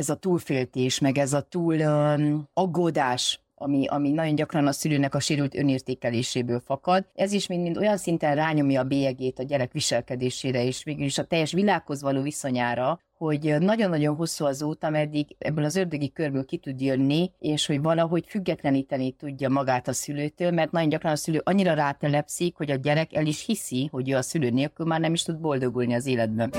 ez 0.00 0.08
a 0.08 0.14
túlféltés, 0.14 0.98
meg 0.98 1.18
ez 1.18 1.32
a 1.32 1.40
túl 1.40 1.74
um, 1.74 2.48
aggódás, 2.52 3.40
ami, 3.54 3.86
ami 3.86 4.10
nagyon 4.10 4.34
gyakran 4.34 4.66
a 4.66 4.72
szülőnek 4.72 5.14
a 5.14 5.20
sérült 5.20 5.56
önértékeléséből 5.56 6.60
fakad. 6.64 7.06
Ez 7.14 7.32
is 7.32 7.46
mind, 7.46 7.62
mind 7.62 7.76
olyan 7.76 7.96
szinten 7.96 8.34
rányomja 8.34 8.80
a 8.80 8.84
bélyegét 8.84 9.38
a 9.38 9.42
gyerek 9.42 9.72
viselkedésére, 9.72 10.64
és 10.64 10.84
végül 10.84 11.04
is 11.04 11.18
a 11.18 11.24
teljes 11.24 11.52
világhoz 11.52 12.02
való 12.02 12.22
viszonyára, 12.22 13.00
hogy 13.16 13.56
nagyon-nagyon 13.58 14.16
hosszú 14.16 14.44
az 14.44 14.62
út, 14.62 14.84
ameddig 14.84 15.36
ebből 15.38 15.64
az 15.64 15.76
ördögi 15.76 16.12
körből 16.12 16.44
ki 16.44 16.56
tud 16.56 16.80
jönni, 16.80 17.30
és 17.38 17.66
hogy 17.66 17.82
valahogy 17.82 18.24
függetleníteni 18.28 19.12
tudja 19.12 19.48
magát 19.48 19.88
a 19.88 19.92
szülőtől, 19.92 20.50
mert 20.50 20.72
nagyon 20.72 20.88
gyakran 20.88 21.12
a 21.12 21.16
szülő 21.16 21.40
annyira 21.44 21.74
rátelepszik, 21.74 22.56
hogy 22.56 22.70
a 22.70 22.74
gyerek 22.74 23.14
el 23.14 23.26
is 23.26 23.44
hiszi, 23.44 23.88
hogy 23.92 24.10
ő 24.10 24.16
a 24.16 24.22
szülő 24.22 24.50
nélkül 24.50 24.86
már 24.86 25.00
nem 25.00 25.12
is 25.12 25.22
tud 25.22 25.38
boldogulni 25.38 25.94
az 25.94 26.06
életben. 26.06 26.50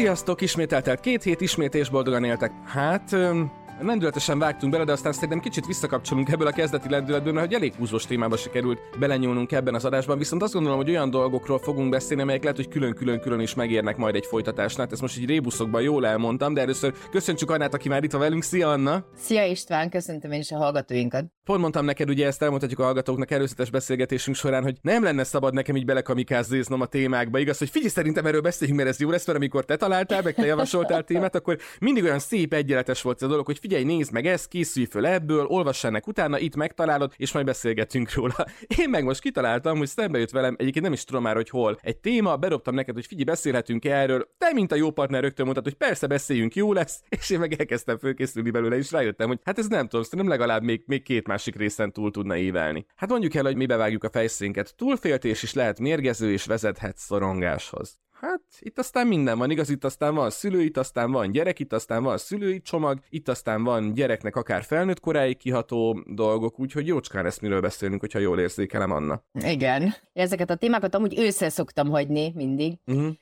Sziasztok! 0.00 0.40
Ismét 0.40 0.72
eltelt 0.72 1.00
két 1.00 1.22
hét, 1.22 1.40
ismét 1.40 1.74
és 1.74 1.88
boldogan 1.88 2.24
éltek. 2.24 2.52
Hát, 2.66 3.16
lendületesen 3.82 4.38
vágtunk 4.38 4.72
bele, 4.72 4.84
de 4.84 4.92
aztán 4.92 5.12
szerintem 5.12 5.40
kicsit 5.40 5.66
visszakapcsolunk 5.66 6.28
ebből 6.28 6.46
a 6.46 6.52
kezdeti 6.52 6.88
lendületből, 6.88 7.32
mert 7.32 7.46
hogy 7.46 7.54
elég 7.54 7.74
húzós 7.74 8.06
témába 8.06 8.36
sikerült 8.36 8.80
belenyúlnunk 8.98 9.52
ebben 9.52 9.74
az 9.74 9.84
adásban, 9.84 10.18
viszont 10.18 10.42
azt 10.42 10.52
gondolom, 10.52 10.78
hogy 10.78 10.90
olyan 10.90 11.10
dolgokról 11.10 11.58
fogunk 11.58 11.90
beszélni, 11.90 12.22
amelyek 12.22 12.42
lehet, 12.42 12.56
hogy 12.56 12.68
külön-külön-külön 12.68 13.40
is 13.40 13.54
megérnek 13.54 13.96
majd 13.96 14.14
egy 14.14 14.26
folytatásnál. 14.26 14.84
Hát 14.84 14.92
ezt 14.92 15.02
most 15.02 15.18
így 15.18 15.26
rébuszokban 15.26 15.82
jól 15.82 16.06
elmondtam, 16.06 16.54
de 16.54 16.60
először 16.60 16.94
köszöntsük 17.10 17.50
Annát, 17.50 17.74
aki 17.74 17.88
már 17.88 18.04
itt 18.04 18.12
van 18.12 18.20
velünk. 18.20 18.42
Szia 18.42 18.70
Anna! 18.70 19.04
Szia 19.16 19.44
István, 19.44 19.90
köszöntöm 19.90 20.32
én 20.32 20.40
is 20.40 20.50
a 20.50 20.56
hallgatóinkat. 20.56 21.24
Pont 21.44 21.60
mondtam 21.60 21.84
neked, 21.84 22.08
ugye 22.08 22.26
ezt 22.26 22.42
elmondhatjuk 22.42 22.80
a 22.80 22.82
hallgatóknak 22.82 23.30
előzetes 23.30 23.70
beszélgetésünk 23.70 24.36
során, 24.36 24.62
hogy 24.62 24.78
nem 24.82 25.02
lenne 25.02 25.24
szabad 25.24 25.54
nekem 25.54 25.76
így 25.76 25.84
belekamikázzéznom 25.84 26.80
a 26.80 26.86
témákba. 26.86 27.38
Igaz, 27.38 27.58
hogy 27.58 27.70
figyelj, 27.70 27.90
szerintem 27.90 28.26
erről 28.26 28.40
beszéljünk, 28.40 28.80
mert 28.80 28.92
ez 28.92 29.00
jó 29.00 29.10
lesz, 29.10 29.26
mert 29.26 29.38
amikor 29.38 29.64
te 29.64 29.76
találtál, 29.76 30.22
meg 30.22 30.34
te 30.34 30.46
javasoltál 30.46 31.02
témát, 31.02 31.34
akkor 31.34 31.58
mindig 31.80 32.04
olyan 32.04 32.18
szép 32.18 32.54
egyenletes 32.54 33.02
volt 33.02 33.16
ez 33.16 33.22
a 33.22 33.30
dolog, 33.30 33.46
hogy 33.46 33.58
figyelj, 33.58 33.69
nézd 33.78 34.12
meg 34.12 34.26
ezt, 34.26 34.48
készülj 34.48 34.86
föl 34.86 35.06
ebből, 35.06 35.44
olvass 35.46 35.84
ennek 35.84 36.06
utána, 36.06 36.38
itt 36.38 36.56
megtalálod, 36.56 37.12
és 37.16 37.32
majd 37.32 37.46
beszélgetünk 37.46 38.14
róla. 38.14 38.46
Én 38.80 38.90
meg 38.90 39.04
most 39.04 39.20
kitaláltam, 39.20 39.78
hogy 39.78 39.86
szembe 39.86 40.18
jött 40.18 40.30
velem, 40.30 40.54
egyébként 40.58 40.84
nem 40.84 40.92
is 40.92 41.04
tudom 41.04 41.22
már, 41.22 41.34
hogy 41.34 41.48
hol. 41.48 41.78
Egy 41.82 41.96
téma, 41.96 42.36
berobtam 42.36 42.74
neked, 42.74 42.94
hogy 42.94 43.06
figyelj, 43.06 43.24
beszélhetünk 43.24 43.84
erről. 43.84 44.28
Te, 44.38 44.52
mint 44.52 44.72
a 44.72 44.76
jó 44.76 44.90
partner, 44.90 45.22
rögtön 45.22 45.44
mondtad, 45.44 45.64
hogy 45.64 45.74
persze 45.74 46.06
beszéljünk, 46.06 46.54
jó 46.54 46.72
lesz, 46.72 47.02
és 47.18 47.30
én 47.30 47.38
meg 47.38 47.52
elkezdtem 47.52 47.98
fölkészülni 47.98 48.50
belőle, 48.50 48.76
és 48.76 48.90
rájöttem, 48.90 49.28
hogy 49.28 49.38
hát 49.44 49.58
ez 49.58 49.66
nem 49.66 49.88
tudom, 49.88 50.04
szerintem 50.04 50.28
legalább 50.28 50.62
még, 50.62 50.82
még 50.86 51.02
két 51.02 51.26
másik 51.26 51.56
részen 51.56 51.92
túl 51.92 52.10
tudna 52.10 52.36
évelni. 52.36 52.86
Hát 52.96 53.10
mondjuk 53.10 53.34
el, 53.34 53.44
hogy 53.44 53.56
mi 53.56 53.66
bevágjuk 53.66 54.04
a 54.04 54.10
fejszénket. 54.10 54.74
Túlféltés 54.76 55.42
is 55.42 55.52
lehet 55.52 55.80
mérgező, 55.80 56.32
és 56.32 56.44
vezethet 56.44 56.98
szorongáshoz. 56.98 57.98
Hát 58.20 58.40
itt 58.58 58.78
aztán 58.78 59.06
minden 59.06 59.38
van, 59.38 59.50
igaz? 59.50 59.70
Itt 59.70 59.84
aztán 59.84 60.14
van 60.14 60.30
szülő, 60.30 60.60
itt 60.60 60.76
aztán 60.76 61.10
van 61.10 61.32
gyerek, 61.32 61.58
itt 61.58 61.72
aztán 61.72 62.02
van 62.02 62.18
szülői 62.18 62.60
csomag, 62.60 62.98
itt 63.08 63.28
aztán 63.28 63.62
van 63.62 63.92
gyereknek 63.92 64.36
akár 64.36 64.62
felnőtt 64.62 65.00
koráig 65.00 65.36
kiható 65.36 66.02
dolgok, 66.06 66.58
úgyhogy 66.58 66.86
jócskán 66.86 67.26
ezt 67.26 67.40
miről 67.40 67.60
beszélünk, 67.60 68.00
hogyha 68.00 68.18
jól 68.18 68.40
érzékelem, 68.40 68.90
Anna. 68.90 69.22
Igen. 69.32 69.94
Ezeket 70.12 70.50
a 70.50 70.54
témákat 70.54 70.94
amúgy 70.94 71.18
ősszel 71.18 71.50
szoktam 71.50 71.88
hagyni 71.88 72.32
mindig. 72.34 72.78
Uh-huh 72.86 73.12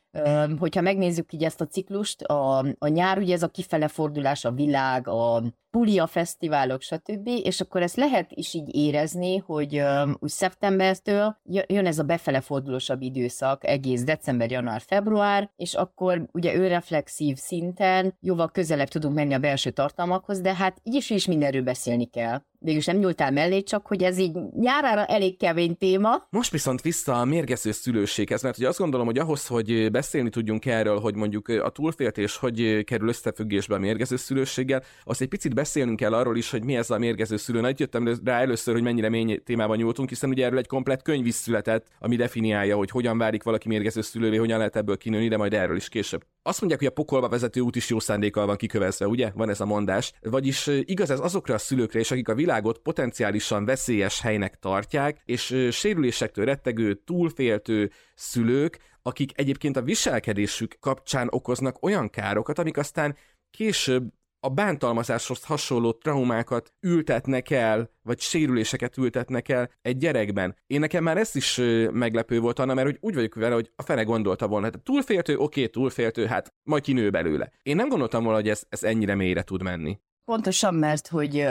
hogyha 0.59 0.81
megnézzük 0.81 1.33
így 1.33 1.45
ezt 1.45 1.61
a 1.61 1.67
ciklust, 1.67 2.23
a, 2.23 2.59
a 2.79 2.89
nyár 2.89 3.19
ugye 3.19 3.35
ez 3.35 3.43
a 3.43 3.49
kifele 3.49 3.89
fordulás, 3.89 4.45
a 4.45 4.53
világ, 4.53 5.09
a 5.09 5.43
pulia 5.71 6.07
fesztiválok, 6.07 6.81
stb., 6.81 7.27
és 7.27 7.61
akkor 7.61 7.83
ezt 7.83 7.97
lehet 7.97 8.33
is 8.33 8.55
így 8.55 8.75
érezni, 8.75 9.37
hogy 9.37 9.83
úgy 10.19 10.31
szeptembertől 10.31 11.37
jön 11.45 11.87
ez 11.87 11.99
a 11.99 12.03
befele 12.03 12.41
fordulósabb 12.41 13.03
időszak, 13.03 13.67
egész 13.67 14.05
december, 14.05 14.51
január, 14.51 14.81
február, 14.81 15.51
és 15.57 15.75
akkor 15.75 16.29
ugye 16.33 16.55
önreflexív 16.55 17.37
szinten 17.37 18.17
jóval 18.21 18.51
közelebb 18.51 18.89
tudunk 18.89 19.15
menni 19.15 19.35
a 19.35 19.39
belső 19.39 19.71
tartalmakhoz, 19.71 20.41
de 20.41 20.55
hát 20.55 20.81
így 20.83 20.95
is, 20.95 21.11
is 21.11 21.27
mindenről 21.27 21.63
beszélni 21.63 22.07
kell 22.07 22.43
végülis 22.59 22.87
nem 22.87 22.97
nyúltál 22.97 23.31
mellé, 23.31 23.63
csak 23.63 23.87
hogy 23.87 24.03
ez 24.03 24.19
így 24.19 24.37
nyárára 24.57 25.05
elég 25.05 25.37
kevény 25.37 25.77
téma. 25.77 26.27
Most 26.31 26.51
viszont 26.51 26.83
vissza 26.83 27.21
a 27.21 27.25
mérgező 27.25 27.71
szülőséghez, 27.71 28.43
mert 28.43 28.59
ugye 28.59 28.69
azt 28.69 28.79
gondolom, 28.79 29.07
hogy 29.07 29.19
ahhoz, 29.19 29.47
hogy 29.47 29.91
beszélni 29.91 30.31
tudjunk 30.31 30.67
erről, 30.67 31.01
hogy 31.01 31.15
mondjuk 31.15 31.49
a 31.49 31.69
túlféltés 31.69 32.37
hogy 32.37 32.85
kerül 32.85 33.09
összefüggésbe 33.09 33.75
a 33.75 33.79
mérgező 33.79 34.17
szülőséggel, 34.17 34.83
azt 35.05 35.21
egy 35.21 35.29
picit 35.29 35.55
beszélnünk 35.55 35.97
kell 35.97 36.15
arról 36.15 36.37
is, 36.37 36.51
hogy 36.51 36.65
mi 36.65 36.77
ez 36.77 36.91
a 36.91 36.99
mérgező 36.99 37.37
szülő. 37.37 37.61
Na, 37.61 37.69
itt 37.69 37.79
jöttem 37.79 38.19
rá 38.25 38.41
először, 38.41 38.75
hogy 38.75 38.83
mennyire 38.83 39.09
mély 39.09 39.37
témában 39.37 39.77
nyúltunk, 39.77 40.09
hiszen 40.09 40.31
ugye 40.31 40.45
erről 40.45 40.59
egy 40.59 40.67
komplet 40.67 41.03
könyv 41.03 41.27
is 41.27 41.35
született, 41.35 41.87
ami 41.99 42.17
definiálja, 42.17 42.77
hogy 42.77 42.91
hogyan 42.91 43.19
válik 43.19 43.43
valaki 43.43 43.69
mérgező 43.69 44.01
szülővé, 44.01 44.37
hogyan 44.37 44.59
lehet 44.59 44.77
ebből 44.77 44.97
kinőni, 44.97 45.29
de 45.29 45.37
majd 45.37 45.55
erről 45.55 45.77
is 45.77 45.89
később. 45.89 46.25
Azt 46.49 46.61
mondják, 46.61 46.81
hogy 46.81 46.89
a 46.89 47.03
pokolba 47.03 47.29
vezető 47.29 47.61
út 47.61 47.77
is 47.77 47.89
jó 47.89 47.99
szándékkal 47.99 48.47
van 48.47 48.57
kikövezve, 48.57 49.07
ugye? 49.07 49.31
Van 49.35 49.49
ez 49.49 49.61
a 49.61 49.65
mondás. 49.65 50.13
Vagyis 50.21 50.67
igaz 50.67 51.11
ez 51.11 51.21
azokra 51.21 51.55
a 51.55 51.59
szülőkre 51.59 52.01
is, 52.01 52.11
akik 52.11 52.29
a 52.29 52.35
világot 52.35 52.79
potenciálisan 52.79 53.65
veszélyes 53.65 54.21
helynek 54.21 54.59
tartják, 54.59 55.21
és 55.25 55.69
sérülésektől 55.71 56.45
rettegő, 56.45 56.95
túlféltő 56.95 57.91
szülők, 58.15 58.79
akik 59.03 59.31
egyébként 59.35 59.77
a 59.77 59.83
viselkedésük 59.83 60.77
kapcsán 60.81 61.29
okoznak 61.31 61.83
olyan 61.83 62.11
károkat, 62.11 62.59
amik 62.59 62.77
aztán 62.77 63.17
később 63.51 64.13
a 64.41 64.49
bántalmazáshoz 64.49 65.45
hasonló 65.45 65.93
traumákat 65.93 66.73
ültetnek 66.81 67.51
el, 67.51 67.91
vagy 68.03 68.21
sérüléseket 68.21 68.97
ültetnek 68.97 69.49
el 69.49 69.71
egy 69.83 69.97
gyerekben. 69.97 70.57
Én 70.67 70.81
nekem 70.81 71.03
már 71.03 71.17
ez 71.17 71.35
is 71.35 71.61
meglepő 71.93 72.41
volt, 72.41 72.59
Anna, 72.59 72.75
mert 72.75 72.87
hogy 72.87 72.99
úgy 73.01 73.15
vagyok 73.15 73.35
vele, 73.35 73.55
hogy 73.55 73.73
a 73.77 73.83
fene 73.83 74.03
gondolta 74.03 74.49
volna, 74.49 74.67
hát 74.67 74.83
túlféltő, 74.83 75.37
oké, 75.37 75.67
túlféltő, 75.67 76.27
hát 76.27 76.55
majd 76.63 76.83
kinő 76.83 77.11
belőle. 77.11 77.51
Én 77.63 77.77
nem 77.77 77.89
gondoltam 77.89 78.23
volna, 78.23 78.39
hogy 78.39 78.49
ez, 78.49 78.63
ez 78.69 78.83
ennyire 78.83 79.15
mélyre 79.15 79.43
tud 79.43 79.63
menni. 79.63 79.99
Pontosan, 80.25 80.75
mert 80.75 81.09
hogy 81.09 81.47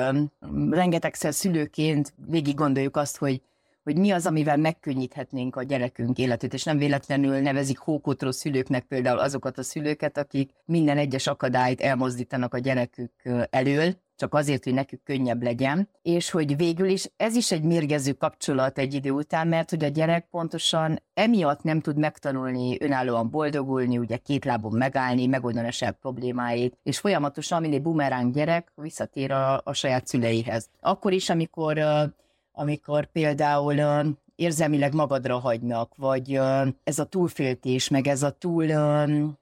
rengetegszer 0.70 1.34
szülőként 1.34 2.14
végig 2.28 2.56
gondoljuk 2.56 2.96
azt, 2.98 3.18
hogy 3.18 3.42
hogy 3.88 3.98
mi 3.98 4.12
az, 4.12 4.26
amivel 4.26 4.58
megkönnyíthetnénk 4.58 5.56
a 5.56 5.64
gyerekünk 5.64 6.18
életét, 6.18 6.54
és 6.54 6.64
nem 6.64 6.78
véletlenül 6.78 7.40
nevezik 7.40 7.78
hókotró 7.78 8.32
szülőknek 8.32 8.84
például 8.84 9.20
azokat 9.20 9.58
a 9.58 9.64
szülőket, 9.64 10.18
akik 10.18 10.52
minden 10.66 10.98
egyes 10.98 11.28
akadályt 11.28 11.82
elmozdítanak 11.82 12.54
a 12.54 12.58
gyerekük 12.58 13.12
elől, 13.50 13.94
csak 14.16 14.34
azért, 14.34 14.64
hogy 14.64 14.74
nekük 14.74 15.04
könnyebb 15.04 15.44
legyen, 15.44 15.90
és 16.02 16.30
hogy 16.30 16.58
végül 16.58 16.88
is 16.88 17.10
ez 17.18 17.36
is 17.36 17.52
egy 17.52 17.64
mérgező 17.64 18.12
kapcsolat 18.14 18.78
egy 18.78 18.94
idő 18.94 19.12
után, 19.12 19.48
mert 19.48 19.70
hogy 19.70 19.84
a 19.84 19.88
gyerek 19.88 20.28
pontosan 20.32 21.02
emiatt 21.14 21.64
nem 21.64 21.82
tud 21.82 21.98
megtanulni 21.98 22.78
önállóan 22.80 23.30
boldogulni, 23.30 23.98
ugye 23.98 24.18
két 24.18 24.46
lábon 24.46 24.78
megállni, 24.78 25.28
megoldani 25.28 25.68
a 25.68 25.72
saját 25.72 25.98
problémáit, 26.02 26.78
és 26.84 27.00
folyamatosan, 27.00 27.62
mint 27.62 27.74
egy 27.74 27.82
bumeráng 27.82 28.34
gyerek 28.34 28.72
visszatér 28.76 29.32
a, 29.32 29.62
a 29.64 29.74
saját 29.74 30.08
szüleihez. 30.08 30.70
Akkor 30.80 31.14
is, 31.14 31.30
amikor, 31.30 31.80
amikor 32.58 33.06
például 33.06 34.16
érzelmileg 34.36 34.94
magadra 34.94 35.40
hagynak, 35.40 35.96
vagy 35.96 36.40
ez 36.84 37.00
a 37.00 37.06
túlféltés, 37.06 37.90
meg 37.90 38.08
ez 38.08 38.24
a 38.24 38.32
túl 38.32 38.72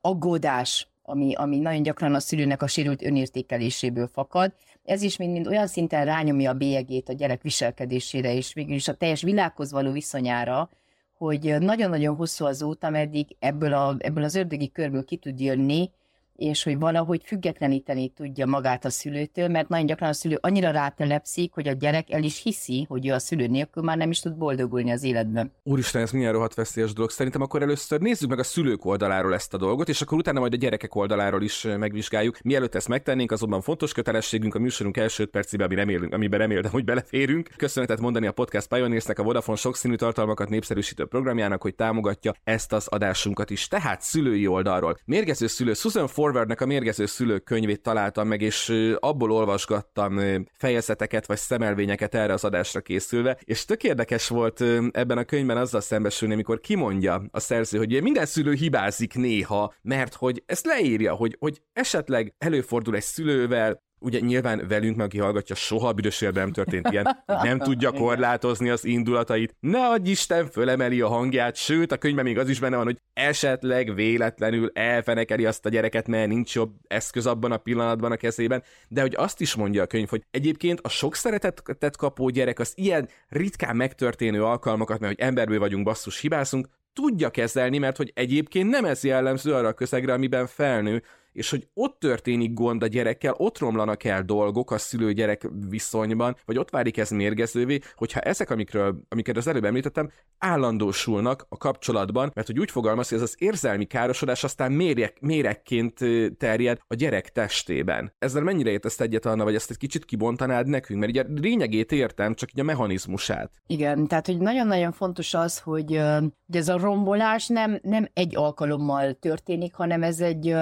aggódás, 0.01 0.87
ami, 1.01 1.33
ami 1.33 1.59
nagyon 1.59 1.81
gyakran 1.81 2.15
a 2.15 2.19
szülőnek 2.19 2.61
a 2.61 2.67
sérült 2.67 3.03
önértékeléséből 3.03 4.07
fakad. 4.07 4.53
Ez 4.83 5.01
is 5.01 5.17
mind, 5.17 5.31
mind 5.31 5.47
olyan 5.47 5.67
szinten 5.67 6.05
rányomja 6.05 6.51
a 6.51 6.53
bélyegét 6.53 7.09
a 7.09 7.13
gyerek 7.13 7.41
viselkedésére, 7.41 8.33
és 8.33 8.53
végül 8.53 8.75
is 8.75 8.87
a 8.87 8.93
teljes 8.93 9.21
világhoz 9.21 9.71
való 9.71 9.91
viszonyára, 9.91 10.69
hogy 11.17 11.55
nagyon-nagyon 11.59 12.15
hosszú 12.15 12.45
az 12.45 12.61
út, 12.61 12.83
ameddig 12.83 13.35
ebből, 13.39 13.73
a, 13.73 13.95
ebből 13.97 14.23
az 14.23 14.35
ördögi 14.35 14.71
körből 14.71 15.05
ki 15.05 15.17
tud 15.17 15.39
jönni, 15.39 15.91
és 16.35 16.63
hogy 16.63 16.79
valahogy 16.79 17.21
függetleníteni 17.25 18.09
tudja 18.09 18.45
magát 18.45 18.85
a 18.85 18.89
szülőtől, 18.89 19.47
mert 19.47 19.69
nagyon 19.69 19.85
gyakran 19.85 20.09
a 20.09 20.13
szülő 20.13 20.37
annyira 20.41 20.71
rátelepszik, 20.71 21.53
hogy 21.53 21.67
a 21.67 21.71
gyerek 21.71 22.11
el 22.11 22.23
is 22.23 22.41
hiszi, 22.41 22.85
hogy 22.89 23.07
ő 23.07 23.13
a 23.13 23.19
szülő 23.19 23.47
nélkül 23.47 23.83
már 23.83 23.97
nem 23.97 24.09
is 24.09 24.19
tud 24.19 24.35
boldogulni 24.35 24.91
az 24.91 25.03
életben. 25.03 25.51
Úristen, 25.63 26.01
ez 26.01 26.11
milyen 26.11 26.31
rohadt 26.31 26.53
veszélyes 26.53 26.93
dolog. 26.93 27.09
Szerintem 27.09 27.41
akkor 27.41 27.61
először 27.61 27.99
nézzük 27.99 28.29
meg 28.29 28.39
a 28.39 28.43
szülők 28.43 28.85
oldaláról 28.85 29.33
ezt 29.33 29.53
a 29.53 29.57
dolgot, 29.57 29.89
és 29.89 30.01
akkor 30.01 30.17
utána 30.17 30.39
majd 30.39 30.53
a 30.53 30.57
gyerekek 30.57 30.95
oldaláról 30.95 31.41
is 31.41 31.67
megvizsgáljuk. 31.77 32.41
Mielőtt 32.43 32.75
ezt 32.75 32.87
megtennénk, 32.87 33.31
azonban 33.31 33.61
fontos 33.61 33.93
kötelességünk 33.93 34.55
a 34.55 34.59
műsorunk 34.59 34.97
első 34.97 35.25
percében, 35.25 35.65
ami 35.65 35.75
remélünk, 35.75 36.13
amiben 36.13 36.39
remélem, 36.39 36.71
hogy 36.71 36.83
beleférünk. 36.83 37.49
Köszönetet 37.57 37.99
mondani 37.99 38.27
a 38.27 38.31
Podcast 38.31 38.67
Pioneersnek, 38.67 39.19
a 39.19 39.23
Vodafone 39.23 39.57
sokszínű 39.57 39.95
tartalmakat 39.95 40.49
népszerűsítő 40.49 41.05
programjának, 41.05 41.61
hogy 41.61 41.75
támogatja 41.75 42.33
ezt 42.43 42.73
az 42.73 42.87
adásunkat 42.87 43.49
is. 43.49 43.67
Tehát 43.67 44.01
szülői 44.01 44.47
oldalról. 44.47 44.97
Mérgező 45.05 45.47
szülő 45.47 45.73
Susan 45.73 46.07
Ford 46.07 46.24
Forwardnek 46.25 46.61
a 46.61 46.65
Mérgező 46.65 47.05
Szülők 47.05 47.43
könyvét 47.43 47.81
találtam 47.81 48.27
meg, 48.27 48.41
és 48.41 48.73
abból 48.99 49.31
olvasgattam 49.31 50.19
fejezeteket 50.57 51.25
vagy 51.25 51.37
szemelvényeket 51.37 52.15
erre 52.15 52.33
az 52.33 52.43
adásra 52.43 52.81
készülve, 52.81 53.37
és 53.43 53.65
tök 53.65 53.83
érdekes 53.83 54.27
volt 54.27 54.61
ebben 54.91 55.17
a 55.17 55.23
könyvben 55.23 55.57
azzal 55.57 55.81
szembesülni, 55.81 56.33
amikor 56.33 56.59
kimondja 56.59 57.23
a 57.31 57.39
szerző, 57.39 57.77
hogy 57.77 58.01
minden 58.01 58.25
szülő 58.25 58.53
hibázik 58.53 59.13
néha, 59.13 59.73
mert 59.81 60.13
hogy 60.13 60.43
ezt 60.45 60.65
leírja, 60.65 61.13
hogy, 61.13 61.35
hogy 61.39 61.61
esetleg 61.73 62.33
előfordul 62.37 62.95
egy 62.95 63.01
szülővel, 63.01 63.83
ugye 64.05 64.19
nyilván 64.19 64.67
velünk, 64.67 64.95
meg 64.95 65.05
aki 65.05 65.17
hallgatja, 65.17 65.55
soha 65.55 65.93
büdös 65.93 66.19
nem 66.19 66.51
történt 66.51 66.87
ilyen, 66.91 67.23
nem 67.25 67.59
tudja 67.59 67.91
korlátozni 67.91 68.69
az 68.69 68.85
indulatait, 68.85 69.55
ne 69.59 69.87
adj 69.87 70.09
Isten, 70.09 70.49
fölemeli 70.49 71.01
a 71.01 71.07
hangját, 71.07 71.55
sőt, 71.55 71.91
a 71.91 71.97
könyvben 71.97 72.23
még 72.23 72.37
az 72.37 72.49
is 72.49 72.59
benne 72.59 72.75
van, 72.75 72.85
hogy 72.85 72.99
esetleg 73.13 73.95
véletlenül 73.95 74.71
elfenekeli 74.73 75.45
azt 75.45 75.65
a 75.65 75.69
gyereket, 75.69 76.07
mert 76.07 76.27
nincs 76.27 76.55
jobb 76.55 76.71
eszköz 76.87 77.25
abban 77.25 77.51
a 77.51 77.57
pillanatban 77.57 78.11
a 78.11 78.15
kezében, 78.15 78.63
de 78.87 79.01
hogy 79.01 79.13
azt 79.17 79.41
is 79.41 79.55
mondja 79.55 79.83
a 79.83 79.87
könyv, 79.87 80.09
hogy 80.09 80.23
egyébként 80.31 80.79
a 80.83 80.89
sok 80.89 81.15
szeretetet 81.15 81.97
kapó 81.97 82.29
gyerek 82.29 82.59
az 82.59 82.73
ilyen 82.75 83.09
ritkán 83.27 83.75
megtörténő 83.75 84.43
alkalmakat, 84.43 84.99
mert 84.99 85.15
hogy 85.15 85.27
emberből 85.27 85.59
vagyunk, 85.59 85.83
basszus, 85.83 86.19
hibázunk, 86.19 86.67
tudja 86.93 87.29
kezelni, 87.29 87.77
mert 87.77 87.97
hogy 87.97 88.11
egyébként 88.13 88.69
nem 88.69 88.85
ez 88.85 89.03
jellemző 89.03 89.53
arra 89.53 89.67
a 89.67 89.73
közegre, 89.73 90.13
amiben 90.13 90.47
felnő, 90.47 91.03
és 91.35 91.49
hogy 91.49 91.67
ott 91.73 91.99
történik 91.99 92.53
gond 92.53 92.83
a 92.83 92.87
gyerekkel, 92.87 93.33
ott 93.37 93.57
romlanak 93.57 94.03
el 94.03 94.23
dolgok 94.23 94.71
a 94.71 94.77
szülő-gyerek 94.77 95.47
viszonyban, 95.69 96.35
vagy 96.45 96.57
ott 96.57 96.69
válik 96.69 96.97
ez 96.97 97.09
mérgezővé, 97.09 97.79
hogyha 97.95 98.19
ezek, 98.19 98.49
amikről, 98.49 99.01
amiket 99.09 99.37
az 99.37 99.47
előbb 99.47 99.65
említettem, 99.65 100.11
állandósulnak 100.37 101.45
a 101.49 101.57
kapcsolatban, 101.57 102.31
mert 102.33 102.47
hogy 102.47 102.59
úgy 102.59 102.71
fogalmaz, 102.71 103.09
hogy 103.09 103.17
ez 103.17 103.23
az 103.23 103.35
érzelmi 103.37 103.85
károsodás 103.85 104.43
aztán 104.43 104.71
mérek, 104.71 105.19
mérekként 105.19 105.99
terjed 106.37 106.77
a 106.87 106.95
gyerek 106.95 107.29
testében. 107.29 108.13
Ezzel 108.19 108.43
mennyire 108.43 108.69
értesz 108.69 108.99
egyet, 108.99 109.25
Anna, 109.25 109.43
vagy 109.43 109.55
ezt 109.55 109.69
egy 109.69 109.77
kicsit 109.77 110.05
kibontanád 110.05 110.67
nekünk? 110.67 110.99
Mert 110.99 111.11
ugye 111.11 111.21
a 111.21 111.25
lényegét 111.27 111.91
értem, 111.91 112.33
csak 112.33 112.49
így 112.51 112.59
a 112.59 112.63
mechanizmusát. 112.63 113.51
Igen, 113.67 114.07
tehát 114.07 114.25
hogy 114.25 114.37
nagyon-nagyon 114.37 114.91
fontos 114.91 115.33
az, 115.33 115.59
hogy, 115.59 116.01
hogy 116.45 116.55
ez 116.57 116.67
a 116.67 116.77
rombolás 116.77 117.47
nem, 117.47 117.79
nem 117.81 118.07
egy 118.13 118.35
alkalommal 118.35 119.13
történik, 119.13 119.73
hanem 119.73 120.03
ez 120.03 120.19
egy 120.19 120.55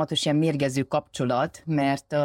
folyamatos 0.00 0.24
ilyen 0.24 0.36
mérgező 0.36 0.82
kapcsolat, 0.82 1.62
mert 1.66 2.16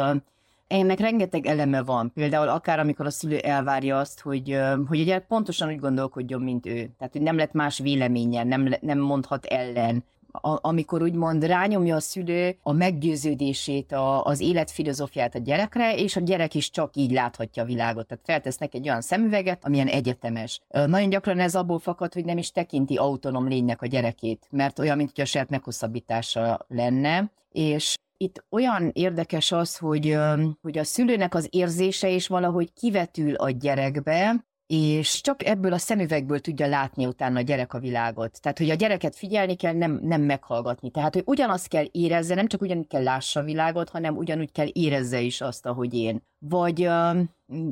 ennek 0.66 0.98
rengeteg 0.98 1.46
eleme 1.46 1.82
van. 1.82 2.12
Például 2.14 2.48
akár 2.48 2.78
amikor 2.78 3.06
a 3.06 3.10
szülő 3.10 3.38
elvárja 3.38 3.98
azt, 3.98 4.20
hogy, 4.20 4.58
hogy 4.86 5.00
ugye 5.00 5.18
pontosan 5.18 5.68
úgy 5.68 5.80
gondolkodjon, 5.80 6.42
mint 6.42 6.66
ő. 6.66 6.90
Tehát, 6.98 7.12
hogy 7.12 7.22
nem 7.22 7.36
lett 7.36 7.52
más 7.52 7.78
véleménye, 7.78 8.44
nem, 8.44 8.74
nem 8.80 8.98
mondhat 8.98 9.44
ellen. 9.44 10.04
A, 10.32 10.58
amikor 10.60 11.02
úgymond 11.02 11.44
rányomja 11.44 11.96
a 11.96 12.00
szülő 12.00 12.56
a 12.62 12.72
meggyőződését, 12.72 13.92
a, 13.92 14.24
az 14.24 14.40
életfilozófiát 14.40 15.34
a 15.34 15.38
gyerekre, 15.38 15.94
és 15.94 16.16
a 16.16 16.20
gyerek 16.20 16.54
is 16.54 16.70
csak 16.70 16.96
így 16.96 17.10
láthatja 17.10 17.62
a 17.62 17.66
világot. 17.66 18.06
Tehát 18.06 18.24
feltesznek 18.24 18.74
egy 18.74 18.88
olyan 18.88 19.00
szemüveget, 19.00 19.64
amilyen 19.64 19.86
egyetemes. 19.86 20.60
Nagyon 20.70 21.08
gyakran 21.08 21.40
ez 21.40 21.54
abból 21.54 21.78
fakad, 21.78 22.12
hogy 22.12 22.24
nem 22.24 22.38
is 22.38 22.50
tekinti 22.50 22.96
autonóm 22.96 23.48
lénynek 23.48 23.82
a 23.82 23.86
gyerekét, 23.86 24.46
mert 24.50 24.78
olyan, 24.78 24.96
mint 24.96 25.10
hogy 25.14 25.24
a 25.24 25.26
saját 25.26 25.50
meghosszabbítása 25.50 26.64
lenne, 26.68 27.30
és 27.56 27.94
itt 28.16 28.44
olyan 28.50 28.90
érdekes 28.92 29.52
az, 29.52 29.76
hogy, 29.76 30.16
hogy 30.62 30.78
a 30.78 30.84
szülőnek 30.84 31.34
az 31.34 31.48
érzése 31.50 32.08
is 32.08 32.26
valahogy 32.26 32.72
kivetül 32.72 33.34
a 33.34 33.50
gyerekbe, 33.50 34.44
és 34.66 35.20
csak 35.20 35.44
ebből 35.44 35.72
a 35.72 35.78
szemüvegből 35.78 36.40
tudja 36.40 36.66
látni 36.66 37.06
utána 37.06 37.38
a 37.38 37.42
gyerek 37.42 37.74
a 37.74 37.78
világot. 37.78 38.40
Tehát, 38.40 38.58
hogy 38.58 38.70
a 38.70 38.74
gyereket 38.74 39.16
figyelni 39.16 39.54
kell, 39.54 39.72
nem, 39.72 39.98
nem 40.02 40.22
meghallgatni. 40.22 40.90
Tehát, 40.90 41.14
hogy 41.14 41.22
ugyanazt 41.26 41.68
kell 41.68 41.84
érezze, 41.90 42.34
nem 42.34 42.46
csak 42.46 42.60
ugyanúgy 42.60 42.86
kell 42.86 43.02
lássa 43.02 43.40
a 43.40 43.44
világot, 43.44 43.88
hanem 43.88 44.16
ugyanúgy 44.16 44.52
kell 44.52 44.68
érezze 44.72 45.20
is 45.20 45.40
azt, 45.40 45.66
ahogy 45.66 45.94
én. 45.94 46.22
Vagy 46.38 46.88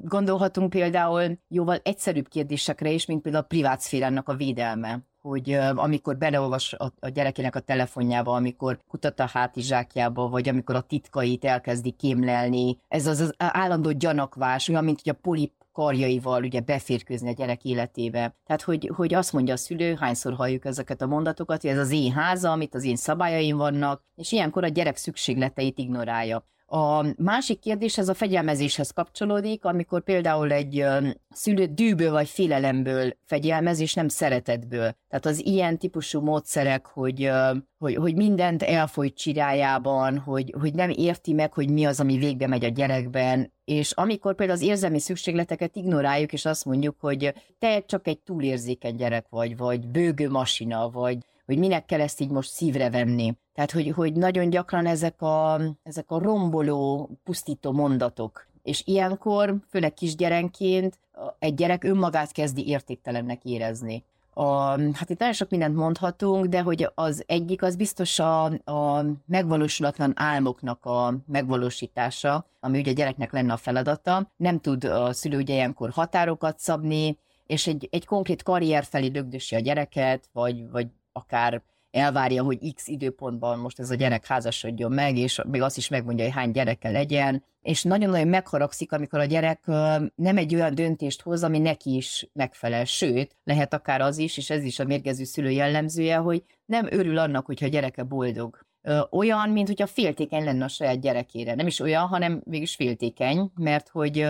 gondolhatunk 0.02 0.70
például 0.70 1.38
jóval 1.48 1.80
egyszerűbb 1.82 2.28
kérdésekre 2.28 2.90
is, 2.90 3.06
mint 3.06 3.22
például 3.22 3.44
a 3.44 3.46
privát 3.46 3.80
szférának 3.80 4.28
a 4.28 4.34
védelme 4.34 5.02
hogy 5.28 5.52
amikor 5.74 6.16
beleolvas 6.16 6.72
a, 6.72 6.92
a 7.00 7.08
gyerekének 7.08 7.56
a 7.56 7.60
telefonjába, 7.60 8.34
amikor 8.34 8.78
kutat 8.88 9.20
a 9.20 9.30
hátizsákjába, 9.32 10.28
vagy 10.28 10.48
amikor 10.48 10.74
a 10.74 10.80
titkait 10.80 11.44
elkezdi 11.44 11.90
kémlelni, 11.90 12.78
ez 12.88 13.06
az, 13.06 13.20
az 13.20 13.34
állandó 13.36 13.90
gyanakvás, 13.90 14.68
olyan, 14.68 14.84
mint 14.84 15.00
hogy 15.02 15.12
a 15.12 15.18
polip 15.22 15.52
karjaival 15.72 16.42
ugye 16.42 16.60
beférkőzni 16.60 17.28
a 17.28 17.32
gyerek 17.32 17.64
életébe. 17.64 18.34
Tehát, 18.46 18.62
hogy, 18.62 18.90
hogy 18.94 19.14
azt 19.14 19.32
mondja 19.32 19.54
a 19.54 19.56
szülő, 19.56 19.94
hányszor 19.94 20.34
halljuk 20.34 20.64
ezeket 20.64 21.02
a 21.02 21.06
mondatokat, 21.06 21.60
hogy 21.60 21.70
ez 21.70 21.78
az 21.78 21.90
én 21.90 22.12
háza, 22.12 22.50
amit 22.50 22.74
az 22.74 22.84
én 22.84 22.96
szabályaim 22.96 23.56
vannak, 23.56 24.02
és 24.16 24.32
ilyenkor 24.32 24.64
a 24.64 24.68
gyerek 24.68 24.96
szükségleteit 24.96 25.78
ignorálja. 25.78 26.44
A 26.74 27.04
másik 27.16 27.58
kérdés, 27.58 27.98
ez 27.98 28.08
a 28.08 28.14
fegyelmezéshez 28.14 28.90
kapcsolódik, 28.90 29.64
amikor 29.64 30.02
például 30.02 30.52
egy 30.52 30.84
szülő 31.30 31.66
dűből 31.66 32.10
vagy 32.10 32.28
félelemből 32.28 33.16
fegyelmez, 33.24 33.80
és 33.80 33.94
nem 33.94 34.08
szeretetből. 34.08 34.96
Tehát 35.08 35.26
az 35.26 35.46
ilyen 35.46 35.78
típusú 35.78 36.20
módszerek, 36.20 36.86
hogy, 36.86 37.30
hogy, 37.78 37.94
hogy 37.94 38.14
mindent 38.14 38.62
elfolyt 38.62 39.16
csirájában, 39.16 40.18
hogy, 40.18 40.54
hogy 40.60 40.74
nem 40.74 40.90
érti 40.90 41.32
meg, 41.32 41.52
hogy 41.52 41.70
mi 41.70 41.84
az, 41.84 42.00
ami 42.00 42.18
végbe 42.18 42.46
megy 42.46 42.64
a 42.64 42.68
gyerekben, 42.68 43.52
és 43.64 43.92
amikor 43.92 44.34
például 44.34 44.58
az 44.58 44.64
érzelmi 44.64 45.00
szükségleteket 45.00 45.76
ignoráljuk, 45.76 46.32
és 46.32 46.44
azt 46.44 46.64
mondjuk, 46.64 46.96
hogy 47.00 47.34
te 47.58 47.84
csak 47.86 48.06
egy 48.06 48.18
túlérzékeny 48.18 48.96
gyerek 48.96 49.26
vagy, 49.28 49.56
vagy 49.56 49.86
bőgő 49.88 50.30
masina, 50.30 50.90
vagy 50.90 51.18
hogy 51.46 51.58
minek 51.58 51.84
kell 51.84 52.00
ezt 52.00 52.20
így 52.20 52.30
most 52.30 52.50
szívre 52.50 52.90
venni. 52.90 53.34
Tehát, 53.54 53.70
hogy, 53.70 53.90
hogy 53.90 54.12
nagyon 54.12 54.50
gyakran 54.50 54.86
ezek 54.86 55.22
a, 55.22 55.60
ezek 55.82 56.10
a 56.10 56.18
romboló, 56.18 57.10
pusztító 57.24 57.72
mondatok. 57.72 58.46
És 58.62 58.82
ilyenkor, 58.86 59.56
főleg 59.68 59.94
kisgyerenként, 59.94 60.98
egy 61.38 61.54
gyerek 61.54 61.84
önmagát 61.84 62.32
kezdi 62.32 62.68
értéktelennek 62.68 63.44
érezni. 63.44 64.04
A, 64.36 64.68
hát 64.92 65.10
itt 65.10 65.18
nagyon 65.18 65.34
sok 65.34 65.50
mindent 65.50 65.76
mondhatunk, 65.76 66.46
de 66.46 66.60
hogy 66.60 66.90
az 66.94 67.24
egyik 67.26 67.62
az 67.62 67.76
biztos 67.76 68.18
a, 68.18 68.44
a 68.44 69.04
megvalósulatlan 69.26 70.12
álmoknak 70.16 70.84
a 70.84 71.14
megvalósítása, 71.26 72.46
ami 72.60 72.78
ugye 72.78 72.90
a 72.90 72.94
gyereknek 72.94 73.32
lenne 73.32 73.52
a 73.52 73.56
feladata. 73.56 74.30
Nem 74.36 74.60
tud 74.60 74.84
a 74.84 75.12
szülő 75.12 75.36
ugye 75.36 75.54
ilyenkor 75.54 75.90
határokat 75.90 76.58
szabni, 76.58 77.18
és 77.46 77.66
egy, 77.66 77.88
egy 77.90 78.06
konkrét 78.06 78.42
karrier 78.42 78.84
felé 78.84 79.06
lögdösi 79.06 79.54
a 79.54 79.58
gyereket, 79.60 80.28
vagy, 80.32 80.70
vagy 80.70 80.86
akár 81.16 81.62
elvárja, 81.90 82.42
hogy 82.42 82.74
x 82.74 82.86
időpontban 82.88 83.58
most 83.58 83.78
ez 83.78 83.90
a 83.90 83.94
gyerek 83.94 84.26
házasodjon 84.26 84.92
meg, 84.92 85.16
és 85.16 85.40
még 85.46 85.62
azt 85.62 85.76
is 85.76 85.88
megmondja, 85.88 86.24
hogy 86.24 86.34
hány 86.34 86.50
gyereke 86.50 86.90
legyen, 86.90 87.44
és 87.62 87.82
nagyon-nagyon 87.82 88.28
megharagszik, 88.28 88.92
amikor 88.92 89.18
a 89.18 89.24
gyerek 89.24 89.66
nem 90.14 90.36
egy 90.36 90.54
olyan 90.54 90.74
döntést 90.74 91.22
hoz, 91.22 91.42
ami 91.42 91.58
neki 91.58 91.96
is 91.96 92.28
megfelel. 92.32 92.84
Sőt, 92.84 93.36
lehet 93.44 93.74
akár 93.74 94.00
az 94.00 94.18
is, 94.18 94.36
és 94.36 94.50
ez 94.50 94.64
is 94.64 94.78
a 94.78 94.84
mérgező 94.84 95.24
szülő 95.24 95.50
jellemzője, 95.50 96.16
hogy 96.16 96.44
nem 96.64 96.86
örül 96.90 97.18
annak, 97.18 97.46
hogyha 97.46 97.66
a 97.66 97.68
gyereke 97.68 98.02
boldog. 98.02 98.66
Olyan, 99.10 99.50
mint 99.50 99.68
hogyha 99.68 99.86
féltékeny 99.86 100.44
lenne 100.44 100.64
a 100.64 100.68
saját 100.68 101.00
gyerekére. 101.00 101.54
Nem 101.54 101.66
is 101.66 101.80
olyan, 101.80 102.06
hanem 102.06 102.42
mégis 102.44 102.74
féltékeny, 102.74 103.50
mert 103.54 103.88
hogy 103.88 104.26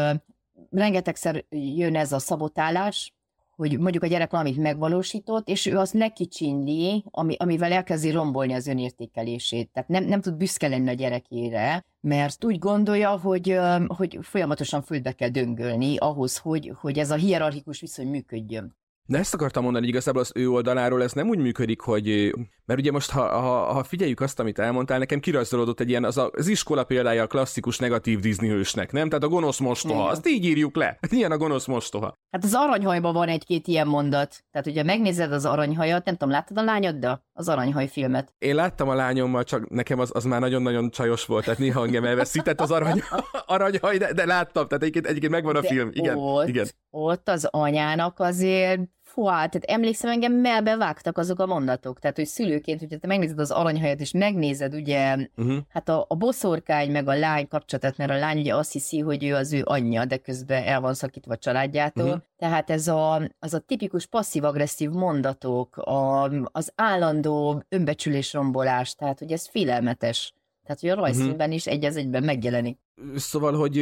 rengetegszer 0.70 1.44
jön 1.50 1.96
ez 1.96 2.12
a 2.12 2.18
szabotálás, 2.18 3.13
hogy 3.56 3.78
mondjuk 3.78 4.02
a 4.02 4.06
gyerek 4.06 4.30
valamit 4.30 4.56
megvalósított, 4.56 5.48
és 5.48 5.66
ő 5.66 5.78
azt 5.78 5.92
lekicsinli, 5.92 7.04
ami, 7.10 7.34
amivel 7.38 7.72
elkezdi 7.72 8.10
rombolni 8.10 8.52
az 8.52 8.66
önértékelését. 8.66 9.70
Tehát 9.72 9.88
nem, 9.88 10.04
nem 10.04 10.20
tud 10.20 10.36
büszke 10.36 10.68
lenni 10.68 10.88
a 10.88 10.92
gyerekére, 10.92 11.84
mert 12.00 12.44
úgy 12.44 12.58
gondolja, 12.58 13.18
hogy, 13.18 13.58
hogy 13.86 14.18
folyamatosan 14.22 14.82
földbe 14.82 15.12
kell 15.12 15.28
döngölni 15.28 15.96
ahhoz, 15.96 16.38
hogy, 16.38 16.72
hogy 16.80 16.98
ez 16.98 17.10
a 17.10 17.14
hierarchikus 17.14 17.80
viszony 17.80 18.08
működjön. 18.08 18.76
De 19.06 19.18
ezt 19.18 19.34
akartam 19.34 19.62
mondani, 19.62 19.84
hogy 19.84 19.94
igazából 19.94 20.20
az 20.20 20.32
ő 20.34 20.50
oldaláról 20.50 21.02
ez 21.02 21.12
nem 21.12 21.28
úgy 21.28 21.38
működik, 21.38 21.80
hogy 21.80 22.34
mert 22.64 22.80
ugye 22.80 22.90
most, 22.90 23.10
ha, 23.10 23.40
ha, 23.40 23.72
ha 23.72 23.84
figyeljük 23.84 24.20
azt, 24.20 24.40
amit 24.40 24.58
elmondtál, 24.58 24.98
nekem 24.98 25.20
kirajzolódott 25.20 25.80
egy 25.80 25.88
ilyen, 25.88 26.04
az, 26.04 26.18
a, 26.18 26.30
az 26.32 26.46
iskola 26.46 26.84
példája 26.84 27.22
a 27.22 27.26
klasszikus 27.26 27.78
negatív 27.78 28.20
Disney 28.20 28.48
hősnek, 28.48 28.92
nem? 28.92 29.08
Tehát 29.08 29.24
a 29.24 29.28
gonosz 29.28 29.58
mostoha, 29.58 30.00
Igen. 30.00 30.10
azt 30.10 30.28
így 30.28 30.44
írjuk 30.44 30.76
le. 30.76 30.98
Milyen 31.10 31.30
a 31.30 31.36
gonosz 31.36 31.66
mostoha? 31.66 32.14
Hát 32.30 32.44
az 32.44 32.54
aranyhajban 32.54 33.12
van 33.12 33.28
egy-két 33.28 33.66
ilyen 33.66 33.86
mondat. 33.86 34.44
Tehát 34.50 34.66
ugye 34.66 34.82
megnézed 34.82 35.32
az 35.32 35.44
aranyhajat, 35.44 36.04
nem 36.04 36.16
tudom, 36.16 36.34
láttad 36.34 36.58
a 36.58 36.62
lányod, 36.62 36.96
de 36.96 37.22
az 37.36 37.48
aranyhaj 37.48 37.88
filmet. 37.88 38.34
Én 38.38 38.54
láttam 38.54 38.88
a 38.88 38.94
lányommal, 38.94 39.44
csak 39.44 39.68
nekem 39.68 39.98
az, 39.98 40.10
az 40.14 40.24
már 40.24 40.40
nagyon-nagyon 40.40 40.90
csajos 40.90 41.26
volt, 41.26 41.44
tehát 41.44 41.58
néha 41.58 41.84
engem 41.84 42.04
elveszített 42.04 42.60
az 42.60 42.70
arany, 42.70 43.02
aranyhaj, 43.46 43.98
de, 43.98 44.12
de 44.12 44.26
láttam, 44.26 44.66
tehát 44.66 44.82
egyébként, 44.82 45.06
egyébként 45.06 45.32
megvan 45.32 45.56
a 45.56 45.60
de 45.60 45.68
film. 45.68 45.90
Igen, 45.92 46.16
ott, 46.16 46.48
igen. 46.48 46.66
ott 46.90 47.28
az 47.28 47.48
anyának 47.50 48.20
azért 48.20 48.80
Fú, 49.14 49.24
tehát 49.24 49.64
emlékszem, 49.64 50.10
engem 50.10 50.32
melbe 50.32 50.76
vágtak 50.76 51.18
azok 51.18 51.38
a 51.38 51.46
mondatok. 51.46 51.98
Tehát, 51.98 52.16
hogy 52.16 52.26
szülőként, 52.26 52.80
hogyha 52.80 52.98
te 52.98 53.06
megnézed 53.06 53.38
az 53.38 53.50
aranyhajat, 53.50 54.00
és 54.00 54.12
megnézed 54.12 54.74
ugye, 54.74 55.16
uh-huh. 55.36 55.56
hát 55.68 55.88
a, 55.88 56.04
a 56.08 56.14
boszorkány 56.14 56.90
meg 56.90 57.08
a 57.08 57.18
lány 57.18 57.48
kapcsolatát, 57.48 57.96
mert 57.96 58.10
a 58.10 58.16
lány 58.16 58.38
ugye 58.38 58.54
azt 58.54 58.72
hiszi, 58.72 58.98
hogy 58.98 59.24
ő 59.24 59.34
az 59.34 59.52
ő 59.52 59.62
anyja, 59.64 60.04
de 60.04 60.16
közben 60.16 60.62
el 60.62 60.80
van 60.80 60.94
szakítva 60.94 61.32
a 61.32 61.36
családjától. 61.36 62.04
Uh-huh. 62.04 62.22
Tehát 62.36 62.70
ez 62.70 62.88
a, 62.88 63.28
az 63.38 63.54
a 63.54 63.58
tipikus 63.58 64.06
passzív-agresszív 64.06 64.90
mondatok, 64.90 65.76
a, 65.76 66.22
az 66.52 66.72
állandó 66.74 67.62
önbecsülésrombolás, 67.68 68.94
tehát 68.94 69.18
hogy 69.18 69.32
ez 69.32 69.48
félelmetes. 69.48 70.32
Tehát, 70.64 70.80
hogy 70.80 70.90
a 70.90 70.94
rajzfilmben 70.94 71.38
uh-huh. 71.38 71.54
is 71.54 71.66
egy 71.66 71.84
az 71.84 71.96
egyben 71.96 72.22
megjelenik. 72.22 72.78
Szóval, 73.16 73.52
hogy 73.52 73.76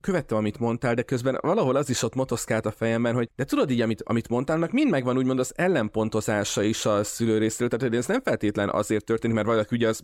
követtem, 0.00 0.36
amit 0.36 0.58
mondtál, 0.58 0.94
de 0.94 1.02
közben 1.02 1.38
valahol 1.40 1.76
az 1.76 1.90
is 1.90 2.02
ott 2.02 2.14
motoszkált 2.14 2.66
a 2.66 2.70
fejemben, 2.70 3.14
hogy 3.14 3.28
de 3.36 3.44
tudod 3.44 3.70
így, 3.70 3.80
amit, 3.80 4.02
amit 4.02 4.28
mondtál, 4.28 4.68
mind 4.72 4.90
megvan 4.90 5.16
úgymond 5.16 5.38
az 5.38 5.52
ellenpontozása 5.56 6.62
is 6.62 6.86
a 6.86 7.04
szülő 7.04 7.38
részéről, 7.38 7.68
tehát 7.68 7.88
hogy 7.88 7.96
ez 7.96 8.06
nem 8.06 8.22
feltétlen 8.22 8.70
azért 8.70 9.04
történik, 9.04 9.36
mert 9.36 9.46
valaki 9.46 9.76
ugye 9.76 9.88
az 9.88 10.02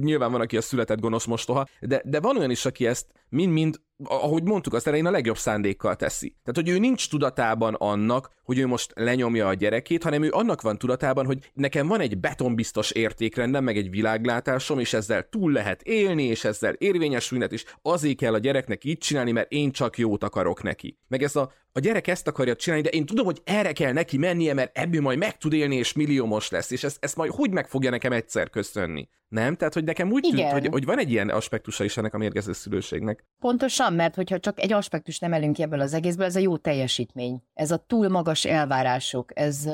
nyilván 0.00 0.32
van, 0.32 0.40
aki 0.40 0.56
a 0.56 0.60
született 0.60 1.00
gonosz 1.00 1.24
mostoha, 1.24 1.66
de, 1.80 2.02
de 2.04 2.20
van 2.20 2.36
olyan 2.36 2.50
is, 2.50 2.64
aki 2.64 2.86
ezt 2.86 3.06
mind-mind 3.28 3.80
ahogy 4.04 4.42
mondtuk, 4.42 4.74
azt 4.74 4.86
elején 4.86 5.06
a 5.06 5.10
legjobb 5.10 5.36
szándékkal 5.36 5.96
teszi. 5.96 6.28
Tehát, 6.28 6.68
hogy 6.68 6.68
ő 6.68 6.78
nincs 6.78 7.10
tudatában 7.10 7.74
annak, 7.74 8.30
hogy 8.42 8.58
ő 8.58 8.66
most 8.66 8.92
lenyomja 8.94 9.48
a 9.48 9.54
gyerekét, 9.54 10.02
hanem 10.02 10.22
ő 10.22 10.30
annak 10.32 10.60
van 10.60 10.78
tudatában, 10.78 11.26
hogy 11.26 11.50
nekem 11.54 11.86
van 11.86 12.00
egy 12.00 12.18
betonbiztos 12.18 12.90
értékrendem, 12.90 13.64
meg 13.64 13.76
egy 13.76 13.90
világlátásom, 13.90 14.78
és 14.78 14.92
ezzel 14.92 15.28
túl 15.28 15.52
lehet 15.52 15.82
élni, 15.82 16.24
és 16.24 16.44
ezzel 16.44 16.72
érvényesülni, 16.72 17.46
és 17.50 17.64
azért 17.82 18.16
kell 18.16 18.34
a 18.34 18.38
gyereknek 18.38 18.84
így 18.84 18.98
csinálni, 18.98 19.32
mert 19.32 19.52
én 19.52 19.70
csak 19.70 19.98
jót 19.98 20.24
akarok 20.24 20.62
neki. 20.62 20.98
Meg 21.08 21.22
ez 21.22 21.36
a, 21.36 21.52
a 21.72 21.80
gyerek 21.80 22.06
ezt 22.06 22.28
akarja 22.28 22.56
csinálni, 22.56 22.84
de 22.84 22.90
én 22.90 23.06
tudom, 23.06 23.24
hogy 23.24 23.40
erre 23.44 23.72
kell 23.72 23.92
neki 23.92 24.16
mennie, 24.16 24.54
mert 24.54 24.78
ebből 24.78 25.00
majd 25.00 25.18
meg 25.18 25.36
tud 25.36 25.52
élni, 25.52 25.76
és 25.76 25.92
milliómos 25.92 26.50
lesz, 26.50 26.70
és 26.70 26.84
ezt, 26.84 26.96
ezt 27.00 27.16
majd 27.16 27.30
hogy 27.30 27.50
meg 27.50 27.68
fogja 27.68 27.90
nekem 27.90 28.12
egyszer 28.12 28.50
köszönni. 28.50 29.08
Nem? 29.28 29.56
Tehát, 29.56 29.74
hogy 29.74 29.84
nekem 29.84 30.10
úgy 30.12 30.28
tűnt, 30.30 30.50
hogy, 30.50 30.66
hogy 30.70 30.84
van 30.84 30.98
egy 30.98 31.10
ilyen 31.10 31.28
aspektusa 31.28 31.84
is 31.84 31.96
ennek 31.96 32.14
a 32.14 32.18
mérgező 32.18 32.52
szülőségnek. 32.52 33.24
Pontosan, 33.38 33.92
mert 33.92 34.14
hogyha 34.14 34.38
csak 34.38 34.60
egy 34.60 34.72
aspektus 34.72 35.18
nem 35.18 35.32
elünk 35.32 35.58
ebből 35.58 35.80
az 35.80 35.94
egészből, 35.94 36.26
ez 36.26 36.36
a 36.36 36.40
jó 36.40 36.56
teljesítmény. 36.56 37.42
Ez 37.54 37.70
a 37.70 37.84
túl 37.86 38.08
magas 38.08 38.44
elvárások, 38.44 39.30
ez 39.34 39.66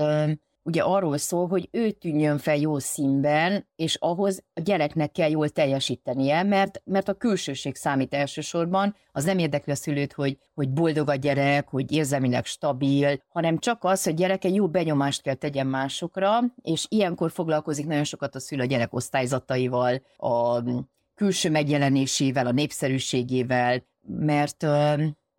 ugye 0.67 0.83
arról 0.83 1.19
szól, 1.19 1.47
hogy 1.47 1.69
ő 1.71 1.91
tűnjön 1.91 2.39
fel 2.39 2.57
jó 2.57 2.79
színben, 2.79 3.67
és 3.77 3.95
ahhoz 3.95 4.45
a 4.55 4.61
gyereknek 4.61 5.13
kell 5.13 5.31
jól 5.31 5.49
teljesítenie, 5.49 6.43
mert, 6.43 6.83
mert 6.85 7.09
a 7.09 7.15
külsőség 7.15 7.75
számít 7.75 8.15
elsősorban, 8.15 8.97
az 9.13 9.25
nem 9.25 9.39
érdekli 9.39 9.73
a 9.73 9.77
szülőt, 9.77 10.13
hogy, 10.13 10.39
hogy 10.55 10.71
boldog 10.71 11.09
a 11.09 11.15
gyerek, 11.15 11.69
hogy 11.69 11.93
érzelmileg 11.93 12.45
stabil, 12.45 13.23
hanem 13.29 13.59
csak 13.59 13.85
az, 13.85 14.05
hogy 14.05 14.15
gyerek 14.15 14.45
egy 14.45 14.55
jó 14.55 14.69
benyomást 14.69 15.23
kell 15.23 15.35
tegyen 15.35 15.67
másokra, 15.67 16.41
és 16.63 16.87
ilyenkor 16.89 17.31
foglalkozik 17.31 17.87
nagyon 17.87 18.05
sokat 18.05 18.35
a 18.35 18.41
szülő 18.41 18.63
a 18.63 18.67
gyerek 18.67 18.95
osztályzataival, 18.95 20.03
a 20.17 20.63
külső 21.15 21.51
megjelenésével, 21.51 22.47
a 22.47 22.53
népszerűségével, 22.53 23.85
mert 24.09 24.67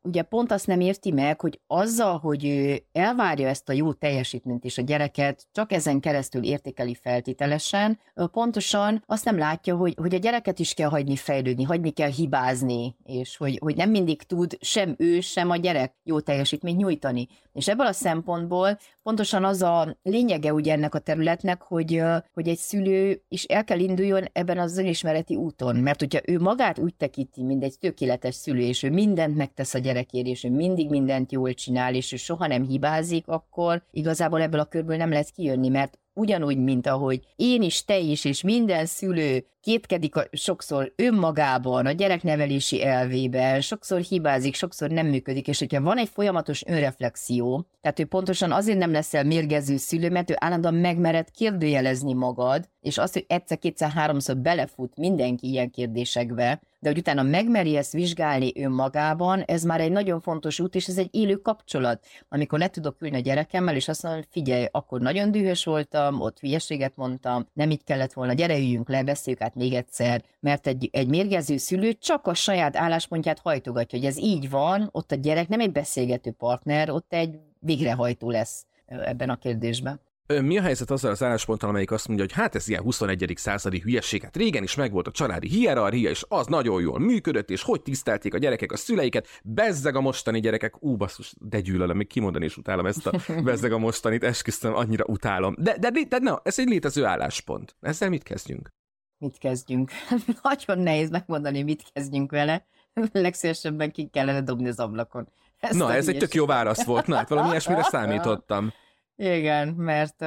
ugye 0.08 0.22
pont 0.22 0.52
azt 0.52 0.68
nem 0.68 0.80
érti 0.80 1.12
meg, 1.12 1.42
hogy 1.42 1.60
azzal, 1.68 2.18
hogy 2.18 2.46
ő 2.46 2.84
elvárja 2.92 3.48
ezt 3.48 3.70
a 3.70 3.74
jó 3.74 3.94
teljesítményt 3.94 4.64
és 4.64 4.78
a 4.78 4.82
gyereket 4.82 5.48
csak 5.52 5.72
ezen 5.72 6.00
keresztül 6.00 6.44
értékeli 6.44 6.98
feltételesen, 7.02 8.00
pontosan 8.32 9.04
azt 9.06 9.26
nem 9.26 9.38
látja, 9.38 9.76
hogy, 9.76 9.94
hogy 9.98 10.16
a 10.16 10.18
gyereket 10.18 10.60
is 10.60 10.74
kell 10.74 10.90
hagyni 10.90 11.16
fejlődni, 11.16 11.64
hagyni 11.64 11.90
kell 11.90 12.10
hibázni, 12.10 12.96
és 13.04 13.38
hogy, 13.38 13.58
hogy 13.62 13.76
nem 13.76 13.90
mindig 13.90 14.22
tud 14.22 14.58
sem 14.62 14.96
ő, 14.98 15.20
sem 15.20 15.50
a 15.50 15.56
gyerek 15.56 15.96
jó 16.04 16.20
teljesítményt 16.20 16.78
nyújtani. 16.78 17.28
És 17.54 17.68
ebből 17.68 17.88
a 17.88 17.94
szempontból 17.94 18.78
pontosan 19.04 19.44
az 19.44 19.62
a 19.62 19.98
lényege 20.04 20.54
ugye 20.54 20.74
ennek 20.74 20.96
a 20.96 21.00
területnek, 21.00 21.62
hogy, 21.62 22.02
hogy 22.34 22.48
egy 22.48 22.58
szülő 22.58 23.22
is 23.28 23.44
el 23.44 23.64
kell 23.64 23.80
induljon 23.80 24.24
ebben 24.32 24.58
az 24.60 24.78
önismereti 24.78 25.36
úton, 25.36 25.76
mert 25.76 26.00
hogyha 26.00 26.20
ő 26.26 26.40
magát 26.40 26.80
úgy 26.80 26.96
tekinti, 26.96 27.44
mint 27.44 27.64
egy 27.64 27.76
tökéletes 27.80 28.36
szülő, 28.36 28.62
és 28.62 28.84
ő 28.84 28.90
mindent 28.90 29.36
megtesz 29.36 29.74
a 29.74 29.80
gyerekért, 30.02 30.44
ő 30.44 30.50
mindig 30.50 30.90
mindent 30.90 31.32
jól 31.32 31.54
csinál, 31.54 31.96
és 31.96 32.12
ő 32.12 32.16
soha 32.16 32.48
nem 32.48 32.64
hibázik, 32.64 33.28
akkor 33.28 33.84
igazából 33.92 34.42
ebből 34.42 34.60
a 34.60 34.66
körből 34.66 34.98
nem 34.98 35.10
lehet 35.10 35.32
kijönni, 35.32 35.70
mert 35.70 35.98
ugyanúgy, 36.14 36.58
mint 36.58 36.88
ahogy 36.88 37.22
én 37.36 37.62
is, 37.62 37.84
te 37.84 37.98
is, 37.98 38.26
és 38.26 38.42
minden 38.42 38.86
szülő 38.86 39.46
kétkedik 39.62 40.16
a, 40.16 40.28
sokszor 40.32 40.94
önmagában, 40.96 41.86
a 41.86 41.92
gyereknevelési 41.92 42.84
elvében, 42.84 43.62
sokszor 43.62 44.00
hibázik, 44.00 44.56
sokszor 44.56 44.90
nem 44.90 45.08
működik, 45.08 45.48
és 45.48 45.60
hogyha 45.60 45.82
van 45.82 45.98
egy 45.98 46.10
folyamatos 46.14 46.64
önreflexió, 46.66 47.68
tehát 47.82 48.00
ő 48.00 48.06
pontosan 48.06 48.52
azért 48.52 48.78
nem 48.78 48.92
leszel 48.92 49.24
mérgező 49.24 49.78
szülő, 49.78 50.10
mert 50.10 50.30
ő 50.30 50.36
állandóan 50.38 50.74
megmered 50.74 51.32
kérdőjelezni 51.32 52.14
magad, 52.14 52.70
és 52.88 52.98
azt, 52.98 53.14
hogy 53.14 53.26
egyszer, 53.28 53.58
kétszer, 53.58 53.90
háromszor 53.90 54.38
belefut 54.38 54.98
mindenki 54.98 55.48
ilyen 55.48 55.70
kérdésekbe, 55.70 56.62
de 56.80 56.90
hogy 56.90 56.98
utána 56.98 57.24
megmeri 57.24 57.76
ezt 57.76 57.92
vizsgálni 57.92 58.52
önmagában, 58.56 59.42
ez 59.42 59.64
már 59.64 59.82
egy 59.82 59.92
nagyon 59.92 60.22
fontos 60.22 60.60
út, 60.60 60.76
és 60.76 60.88
ez 60.88 60.98
egy 60.98 61.10
élő 61.12 61.36
kapcsolat. 61.36 62.06
Amikor 62.30 62.60
le 62.60 62.68
tudok 62.68 63.02
ülni 63.02 63.16
a 63.16 63.20
gyerekemmel, 63.20 63.76
és 63.76 63.88
azt 63.88 64.04
mondom, 64.04 64.22
figyelj, 64.30 64.66
akkor 64.72 65.02
nagyon 65.02 65.32
dühös 65.32 65.64
voltam, 65.64 66.22
ott 66.22 66.40
hülyeséget 66.40 66.96
mondtam, 66.96 67.48
nem 67.54 67.72
így 67.72 67.84
kellett 67.84 68.14
volna, 68.14 68.34
gyere 68.34 68.58
üljünk 68.58 68.90
le, 68.90 69.04
beszéljük 69.04 69.42
át 69.42 69.56
még 69.56 69.74
egyszer, 69.74 70.24
mert 70.40 70.68
egy, 70.68 70.90
egy 70.92 71.08
mérgező 71.08 71.58
szülő 71.58 71.94
csak 71.94 72.28
a 72.28 72.34
saját 72.34 72.76
álláspontját 72.76 73.40
hajtogatja, 73.40 74.00
hogy 74.00 74.08
ez 74.08 74.18
így 74.18 74.50
van, 74.50 74.90
ott 74.92 75.12
a 75.12 75.16
gyerek 75.16 75.48
nem 75.48 75.60
egy 75.60 75.72
beszélgető 75.72 76.32
partner, 76.32 76.90
ott 76.90 77.14
egy 77.14 77.40
végrehajtó 77.60 78.30
lesz 78.30 78.66
ebben 78.86 79.30
a 79.30 79.36
kérdésben. 79.36 80.00
Mi 80.28 80.58
a 80.58 80.62
helyzet 80.62 80.92
azzal 80.92 81.12
az 81.12 81.24
állásponttal, 81.24 81.70
amelyik 81.70 81.92
azt 81.92 82.08
mondja, 82.08 82.26
hogy 82.26 82.36
hát 82.36 82.56
ez 82.56 82.68
ilyen 82.68 82.82
21. 82.82 83.34
századi 83.36 83.80
hülyeség, 83.80 84.24
hát 84.24 84.36
régen 84.38 84.64
is 84.64 84.76
megvolt 84.76 85.08
a 85.08 85.12
családi 85.12 85.48
hierarchia, 85.48 86.10
és 86.10 86.26
az 86.28 86.48
nagyon 86.48 86.82
jól 86.82 87.00
működött, 87.00 87.50
és 87.50 87.64
hogy 87.64 87.82
tisztelték 87.82 88.34
a 88.34 88.38
gyerekek 88.38 88.72
a 88.72 88.78
szüleiket, 88.78 89.28
bezzeg 89.44 89.96
a 89.96 90.02
mostani 90.02 90.40
gyerekek, 90.40 90.84
ú, 90.84 90.96
basszus, 90.96 91.34
de 91.40 91.60
gyűlölöm, 91.60 91.98
még 91.98 92.08
kimondani 92.08 92.46
is 92.46 92.58
utálom 92.58 92.86
ezt 92.86 93.08
a 93.08 93.20
bezzeg 93.44 93.72
a 93.72 93.78
mostanit, 93.78 94.24
esküszöm, 94.24 94.76
annyira 94.76 95.04
utálom. 95.06 95.56
De, 95.58 95.78
de, 95.78 95.90
de, 95.90 96.02
de 96.10 96.18
na, 96.20 96.42
ez 96.44 96.60
egy 96.60 96.68
létező 96.68 97.06
álláspont. 97.06 97.76
Ezzel 97.82 98.10
mit 98.10 98.24
kezdjünk? 98.24 98.70
Mit 99.18 99.38
kezdjünk? 99.38 99.92
Nagyon 100.42 100.80
nehéz 100.80 101.10
megmondani, 101.10 101.64
mit 101.64 101.84
kezdjünk 101.94 102.32
vele. 102.32 102.66
Legszívesebben 103.12 103.92
ki 103.92 104.08
kellene 104.12 104.42
dobni 104.42 104.68
az 104.68 104.80
ablakon. 104.80 105.28
Ezt 105.60 105.78
Na, 105.78 105.94
ez 105.94 106.08
egy 106.08 106.18
tök 106.18 106.34
jó 106.34 106.46
válasz 106.46 106.84
volt, 106.84 107.08
na, 107.08 107.16
hát 107.16 107.30
valami 107.30 107.50
ilyesmire 107.50 107.84
számítottam. 107.84 108.74
Igen, 109.18 109.68
mert, 109.68 110.20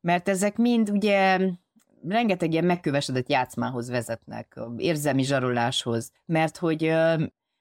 mert 0.00 0.28
ezek 0.28 0.56
mind 0.56 0.90
ugye 0.90 1.38
rengeteg 2.08 2.52
ilyen 2.52 2.64
megkövesedett 2.64 3.28
játszmához 3.28 3.88
vezetnek, 3.88 4.60
érzelmi 4.76 5.22
zsaroláshoz, 5.22 6.12
mert 6.26 6.56
hogy 6.56 6.94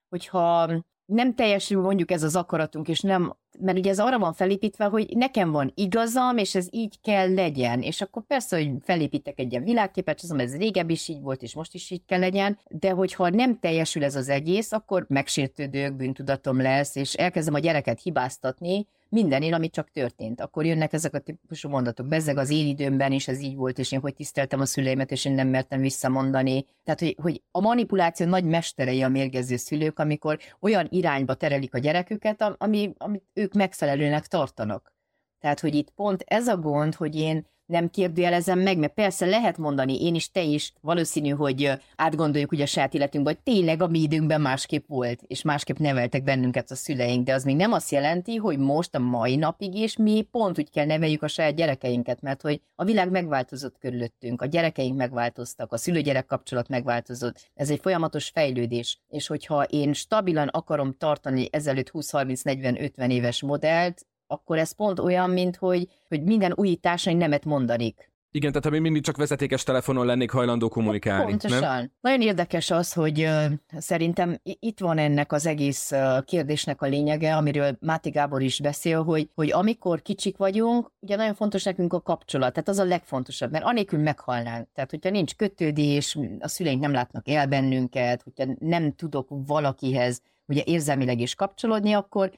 hogyha 0.09 0.69
nem 1.05 1.35
teljesül 1.35 1.81
mondjuk 1.81 2.11
ez 2.11 2.23
az 2.23 2.35
akaratunk, 2.35 2.87
és 2.87 2.99
nem, 2.99 3.35
mert 3.59 3.77
ugye 3.77 3.89
ez 3.89 3.99
arra 3.99 4.19
van 4.19 4.33
felépítve, 4.33 4.85
hogy 4.85 5.07
nekem 5.15 5.51
van 5.51 5.71
igazam, 5.75 6.37
és 6.37 6.55
ez 6.55 6.67
így 6.71 7.01
kell 7.01 7.33
legyen, 7.33 7.81
és 7.81 8.01
akkor 8.01 8.23
persze, 8.25 8.57
hogy 8.57 8.71
felépítek 8.81 9.39
egy 9.39 9.51
ilyen 9.51 9.63
világképet, 9.63 10.19
és 10.23 10.29
ez 10.37 10.57
régebb 10.57 10.89
is 10.89 11.07
így 11.07 11.21
volt, 11.21 11.41
és 11.41 11.55
most 11.55 11.73
is 11.73 11.91
így 11.91 12.05
kell 12.05 12.19
legyen, 12.19 12.59
de 12.69 12.91
hogyha 12.91 13.29
nem 13.29 13.59
teljesül 13.59 14.03
ez 14.03 14.15
az 14.15 14.29
egész, 14.29 14.71
akkor 14.71 15.05
megsértődök, 15.09 15.95
bűntudatom 15.95 16.61
lesz, 16.61 16.95
és 16.95 17.13
elkezdem 17.13 17.53
a 17.53 17.59
gyereket 17.59 18.01
hibáztatni, 18.01 18.87
mindenén, 19.11 19.53
ami 19.53 19.69
csak 19.69 19.89
történt. 19.89 20.41
Akkor 20.41 20.65
jönnek 20.65 20.93
ezek 20.93 21.13
a 21.13 21.19
típusú 21.19 21.69
mondatok. 21.69 22.07
Bezzeg 22.07 22.37
az 22.37 22.49
én 22.49 22.67
időmben 22.67 23.11
is 23.11 23.27
ez 23.27 23.41
így 23.41 23.55
volt, 23.55 23.79
és 23.79 23.91
én 23.91 23.99
hogy 23.99 24.13
tiszteltem 24.13 24.59
a 24.59 24.65
szüleimet, 24.65 25.11
és 25.11 25.25
én 25.25 25.33
nem 25.33 25.47
mertem 25.47 25.81
visszamondani. 25.81 26.65
Tehát, 26.83 26.99
hogy, 26.99 27.15
hogy 27.21 27.41
a 27.51 27.61
manipuláció 27.61 28.25
nagy 28.25 28.43
mesterei 28.43 29.01
a 29.01 29.09
mérgező 29.09 29.55
szülők, 29.55 29.99
amikor 29.99 30.39
olyan 30.59 30.87
irányba 30.89 31.33
terelik 31.33 31.73
a 31.73 31.79
gyereküket, 31.79 32.55
ami, 32.57 32.93
amit 32.97 33.23
ők 33.33 33.53
megfelelőnek 33.53 34.27
tartanak. 34.27 34.93
Tehát, 35.39 35.59
hogy 35.59 35.75
itt 35.75 35.89
pont 35.89 36.23
ez 36.25 36.47
a 36.47 36.57
gond, 36.57 36.95
hogy 36.95 37.15
én 37.15 37.47
nem 37.71 37.89
kérdőjelezem 37.89 38.59
meg, 38.59 38.77
mert 38.77 38.93
persze 38.93 39.25
lehet 39.25 39.57
mondani, 39.57 40.03
én 40.03 40.15
is, 40.15 40.31
te 40.31 40.41
is, 40.41 40.73
valószínű, 40.81 41.29
hogy 41.29 41.71
átgondoljuk 41.95 42.51
ugye 42.51 42.63
a 42.63 42.67
saját 42.67 42.93
életünkben, 42.93 43.33
hogy 43.33 43.53
tényleg 43.53 43.81
a 43.81 43.87
mi 43.87 43.99
időnkben 43.99 44.41
másképp 44.41 44.87
volt, 44.87 45.21
és 45.27 45.41
másképp 45.41 45.77
neveltek 45.77 46.23
bennünket 46.23 46.71
a 46.71 46.75
szüleink, 46.75 47.25
de 47.25 47.33
az 47.33 47.43
még 47.43 47.55
nem 47.55 47.71
azt 47.71 47.91
jelenti, 47.91 48.35
hogy 48.35 48.57
most 48.57 48.95
a 48.95 48.99
mai 48.99 49.35
napig 49.35 49.75
is 49.75 49.97
mi 49.97 50.21
pont 50.31 50.59
úgy 50.59 50.69
kell 50.69 50.85
neveljük 50.85 51.23
a 51.23 51.27
saját 51.27 51.55
gyerekeinket, 51.55 52.21
mert 52.21 52.41
hogy 52.41 52.61
a 52.75 52.83
világ 52.83 53.11
megváltozott 53.11 53.77
körülöttünk, 53.79 54.41
a 54.41 54.45
gyerekeink 54.45 54.97
megváltoztak, 54.97 55.73
a 55.73 55.77
szülő-gyerek 55.77 56.25
kapcsolat 56.25 56.67
megváltozott, 56.67 57.49
ez 57.53 57.69
egy 57.69 57.79
folyamatos 57.81 58.29
fejlődés, 58.29 58.99
és 59.09 59.27
hogyha 59.27 59.63
én 59.63 59.93
stabilan 59.93 60.47
akarom 60.47 60.95
tartani 60.97 61.47
ezelőtt 61.51 61.91
20-30-40-50 61.93 63.11
éves 63.11 63.41
modellt, 63.41 64.05
akkor 64.31 64.57
ez 64.57 64.71
pont 64.71 64.99
olyan, 64.99 65.29
mint 65.29 65.55
hogy, 65.55 65.87
hogy 66.07 66.23
minden 66.23 66.53
újításra 66.55 67.13
nemet 67.13 67.45
mondanik. 67.45 68.11
Igen, 68.33 68.49
tehát 68.49 68.63
ha 68.63 68.71
még 68.71 68.81
mindig 68.81 69.03
csak 69.03 69.17
vezetékes 69.17 69.63
telefonon 69.63 70.05
lennék 70.05 70.31
hajlandó 70.31 70.69
kommunikálni. 70.69 71.29
Pontosan. 71.29 71.59
Nem? 71.59 71.91
Nagyon 72.01 72.21
érdekes 72.21 72.71
az, 72.71 72.93
hogy 72.93 73.21
uh, 73.21 73.45
szerintem 73.77 74.37
itt 74.43 74.79
van 74.79 74.97
ennek 74.97 75.31
az 75.31 75.45
egész 75.45 75.91
uh, 75.91 76.23
kérdésnek 76.23 76.81
a 76.81 76.87
lényege, 76.87 77.35
amiről 77.35 77.77
Máté 77.79 78.09
Gábor 78.09 78.41
is 78.41 78.59
beszél, 78.59 79.03
hogy, 79.03 79.29
hogy 79.35 79.51
amikor 79.51 80.01
kicsik 80.01 80.37
vagyunk, 80.37 80.91
ugye 80.99 81.15
nagyon 81.15 81.33
fontos 81.33 81.63
nekünk 81.63 81.93
a 81.93 82.01
kapcsolat, 82.01 82.53
tehát 82.53 82.69
az 82.69 82.79
a 82.79 82.83
legfontosabb, 82.83 83.51
mert 83.51 83.65
anélkül 83.65 83.99
meghalnánk. 83.99 84.67
Tehát, 84.73 84.89
hogyha 84.89 85.09
nincs 85.09 85.35
kötődés, 85.35 86.17
a 86.39 86.47
szüleink 86.47 86.81
nem 86.81 86.91
látnak 86.91 87.27
el 87.27 87.47
bennünket, 87.47 88.21
hogyha 88.21 88.55
nem 88.59 88.93
tudok 88.95 89.27
valakihez 89.29 90.21
ugye 90.45 90.61
érzelmileg 90.65 91.19
is 91.19 91.35
kapcsolódni, 91.35 91.93
akkor 91.93 92.31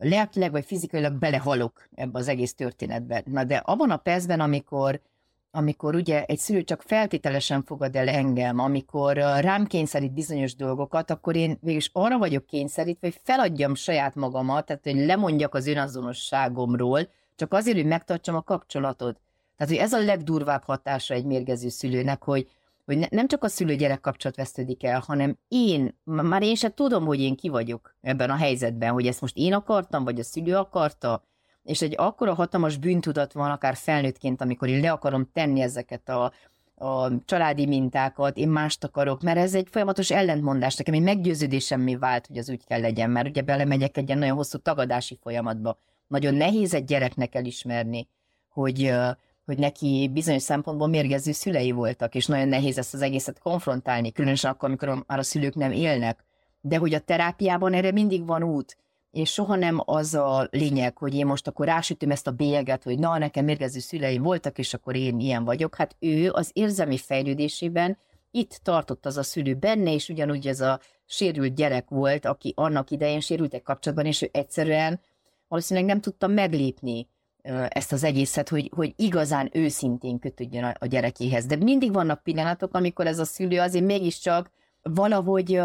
lelkileg 0.00 0.50
vagy 0.50 0.64
fizikailag 0.64 1.12
belehalok 1.12 1.88
ebbe 1.94 2.18
az 2.18 2.28
egész 2.28 2.54
történetbe. 2.54 3.22
Na 3.24 3.44
de 3.44 3.56
abban 3.56 3.90
a 3.90 3.96
percben, 3.96 4.40
amikor 4.40 5.00
amikor 5.52 5.94
ugye 5.94 6.24
egy 6.24 6.38
szülő 6.38 6.62
csak 6.62 6.82
feltételesen 6.82 7.62
fogad 7.62 7.96
el 7.96 8.08
engem, 8.08 8.58
amikor 8.58 9.16
rám 9.16 9.66
kényszerít 9.66 10.12
bizonyos 10.12 10.54
dolgokat, 10.54 11.10
akkor 11.10 11.36
én 11.36 11.58
végülis 11.60 11.90
arra 11.92 12.18
vagyok 12.18 12.46
kényszerítve, 12.46 13.08
hogy 13.08 13.20
feladjam 13.24 13.74
saját 13.74 14.14
magamat, 14.14 14.66
tehát 14.66 14.82
hogy 14.82 14.94
lemondjak 14.94 15.54
az 15.54 15.66
önazonosságomról, 15.66 17.08
csak 17.36 17.52
azért, 17.52 17.76
hogy 17.76 17.86
megtartsam 17.86 18.34
a 18.34 18.42
kapcsolatot. 18.42 19.20
Tehát, 19.56 19.72
hogy 19.72 19.82
ez 19.82 19.92
a 19.92 20.04
legdurvább 20.04 20.62
hatása 20.62 21.14
egy 21.14 21.24
mérgező 21.24 21.68
szülőnek, 21.68 22.24
hogy, 22.24 22.48
hogy 22.90 22.98
ne, 22.98 23.06
nem 23.10 23.28
csak 23.28 23.44
a 23.44 23.48
szülő-gyerek 23.48 24.00
kapcsolat 24.00 24.36
vesztődik 24.36 24.84
el, 24.84 25.02
hanem 25.06 25.38
én, 25.48 25.98
már 26.04 26.42
én 26.42 26.54
sem 26.54 26.72
tudom, 26.74 27.04
hogy 27.04 27.20
én 27.20 27.36
ki 27.36 27.48
vagyok 27.48 27.96
ebben 28.00 28.30
a 28.30 28.36
helyzetben, 28.36 28.92
hogy 28.92 29.06
ezt 29.06 29.20
most 29.20 29.36
én 29.36 29.52
akartam, 29.52 30.04
vagy 30.04 30.18
a 30.18 30.22
szülő 30.22 30.56
akarta, 30.56 31.24
és 31.62 31.82
egy 31.82 31.94
akkora 31.96 32.34
hatalmas 32.34 32.76
bűntudat 32.76 33.32
van, 33.32 33.50
akár 33.50 33.76
felnőttként, 33.76 34.40
amikor 34.40 34.68
én 34.68 34.80
le 34.80 34.90
akarom 34.90 35.30
tenni 35.32 35.60
ezeket 35.60 36.08
a, 36.08 36.32
a 36.74 37.24
családi 37.24 37.66
mintákat, 37.66 38.36
én 38.36 38.48
mást 38.48 38.84
akarok, 38.84 39.22
mert 39.22 39.38
ez 39.38 39.54
egy 39.54 39.68
folyamatos 39.70 40.10
ellentmondás. 40.10 40.76
Nekem 40.76 40.94
egy 40.94 41.02
meggyőződésem 41.02 41.80
mi 41.80 41.96
vált, 41.96 42.26
hogy 42.26 42.38
az 42.38 42.50
úgy 42.50 42.64
kell 42.64 42.80
legyen, 42.80 43.10
mert 43.10 43.28
ugye 43.28 43.42
belemegyek 43.42 43.96
egy 43.96 44.06
ilyen 44.06 44.18
nagyon 44.18 44.36
hosszú 44.36 44.58
tagadási 44.58 45.18
folyamatba. 45.22 45.78
Nagyon 46.06 46.34
nehéz 46.34 46.74
egy 46.74 46.84
gyereknek 46.84 47.34
elismerni, 47.34 48.08
hogy, 48.48 48.92
hogy 49.50 49.58
neki 49.58 50.10
bizonyos 50.12 50.42
szempontból 50.42 50.88
mérgező 50.88 51.32
szülei 51.32 51.70
voltak, 51.70 52.14
és 52.14 52.26
nagyon 52.26 52.48
nehéz 52.48 52.78
ezt 52.78 52.94
az 52.94 53.02
egészet 53.02 53.38
konfrontálni, 53.38 54.12
különösen 54.12 54.50
akkor, 54.50 54.68
amikor 54.68 55.04
már 55.06 55.18
a 55.18 55.22
szülők 55.22 55.54
nem 55.54 55.72
élnek. 55.72 56.24
De 56.60 56.76
hogy 56.76 56.94
a 56.94 56.98
terápiában 56.98 57.72
erre 57.72 57.92
mindig 57.92 58.26
van 58.26 58.42
út, 58.42 58.76
és 59.10 59.32
soha 59.32 59.56
nem 59.56 59.82
az 59.84 60.14
a 60.14 60.48
lényeg, 60.50 60.98
hogy 60.98 61.14
én 61.14 61.26
most 61.26 61.46
akkor 61.46 61.66
rásütöm 61.66 62.10
ezt 62.10 62.26
a 62.26 62.30
bélyeget, 62.30 62.82
hogy 62.82 62.98
na, 62.98 63.18
nekem 63.18 63.44
mérgező 63.44 63.78
szüleim 63.78 64.22
voltak, 64.22 64.58
és 64.58 64.74
akkor 64.74 64.96
én 64.96 65.20
ilyen 65.20 65.44
vagyok. 65.44 65.74
Hát 65.74 65.96
ő 65.98 66.30
az 66.30 66.50
érzelmi 66.52 66.98
fejlődésében 66.98 67.98
itt 68.30 68.60
tartott 68.62 69.06
az 69.06 69.16
a 69.16 69.22
szülő 69.22 69.54
benne, 69.54 69.92
és 69.92 70.08
ugyanúgy 70.08 70.46
ez 70.46 70.60
a 70.60 70.80
sérült 71.06 71.54
gyerek 71.54 71.88
volt, 71.88 72.24
aki 72.24 72.52
annak 72.56 72.90
idején 72.90 73.20
sérültek 73.20 73.62
kapcsolatban, 73.62 74.06
és 74.06 74.22
ő 74.22 74.28
egyszerűen 74.32 75.00
valószínűleg 75.48 75.88
nem 75.88 76.00
tudta 76.00 76.26
meglépni 76.26 77.08
ezt 77.68 77.92
az 77.92 78.04
egészet, 78.04 78.48
hogy, 78.48 78.70
hogy 78.74 78.92
igazán 78.96 79.50
őszintén 79.52 80.18
kötődjön 80.18 80.64
a, 80.64 80.72
a 80.78 80.86
gyerekéhez. 80.86 81.46
De 81.46 81.56
mindig 81.56 81.92
vannak 81.92 82.22
pillanatok, 82.22 82.74
amikor 82.74 83.06
ez 83.06 83.18
a 83.18 83.24
szülő 83.24 83.60
azért 83.60 83.84
mégiscsak 83.84 84.50
valahogy 84.82 85.60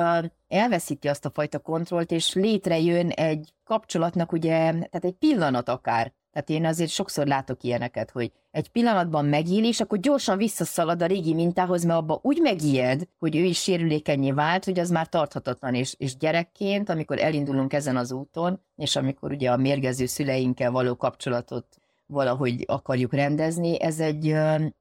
elveszíti 0.47 1.07
azt 1.07 1.25
a 1.25 1.31
fajta 1.33 1.59
kontrollt, 1.59 2.11
és 2.11 2.33
létrejön 2.33 3.09
egy 3.09 3.53
kapcsolatnak 3.63 4.31
ugye, 4.31 4.57
tehát 4.57 5.03
egy 5.03 5.17
pillanat 5.19 5.69
akár. 5.69 6.13
Tehát 6.35 6.49
én 6.49 6.65
azért 6.65 6.89
sokszor 6.89 7.27
látok 7.27 7.63
ilyeneket, 7.63 8.11
hogy 8.11 8.31
egy 8.51 8.69
pillanatban 8.69 9.25
megél, 9.25 9.63
és 9.65 9.79
akkor 9.79 9.99
gyorsan 9.99 10.37
visszaszalad 10.37 11.01
a 11.01 11.05
régi 11.05 11.33
mintához, 11.33 11.83
mert 11.83 11.99
abba 11.99 12.19
úgy 12.21 12.39
megijed, 12.41 13.01
hogy 13.19 13.35
ő 13.35 13.43
is 13.43 13.61
sérülékenyé 13.61 14.31
vált, 14.31 14.65
hogy 14.65 14.79
az 14.79 14.89
már 14.89 15.07
tarthatatlan, 15.07 15.73
és, 15.73 15.95
és 15.97 16.17
gyerekként, 16.17 16.89
amikor 16.89 17.19
elindulunk 17.19 17.73
ezen 17.73 17.97
az 17.97 18.11
úton, 18.11 18.61
és 18.75 18.95
amikor 18.95 19.31
ugye 19.31 19.51
a 19.51 19.57
mérgező 19.57 20.05
szüleinkkel 20.05 20.71
való 20.71 20.95
kapcsolatot 20.95 21.65
valahogy 22.05 22.63
akarjuk 22.67 23.13
rendezni, 23.13 23.81
ez 23.81 23.99
egy, 23.99 24.29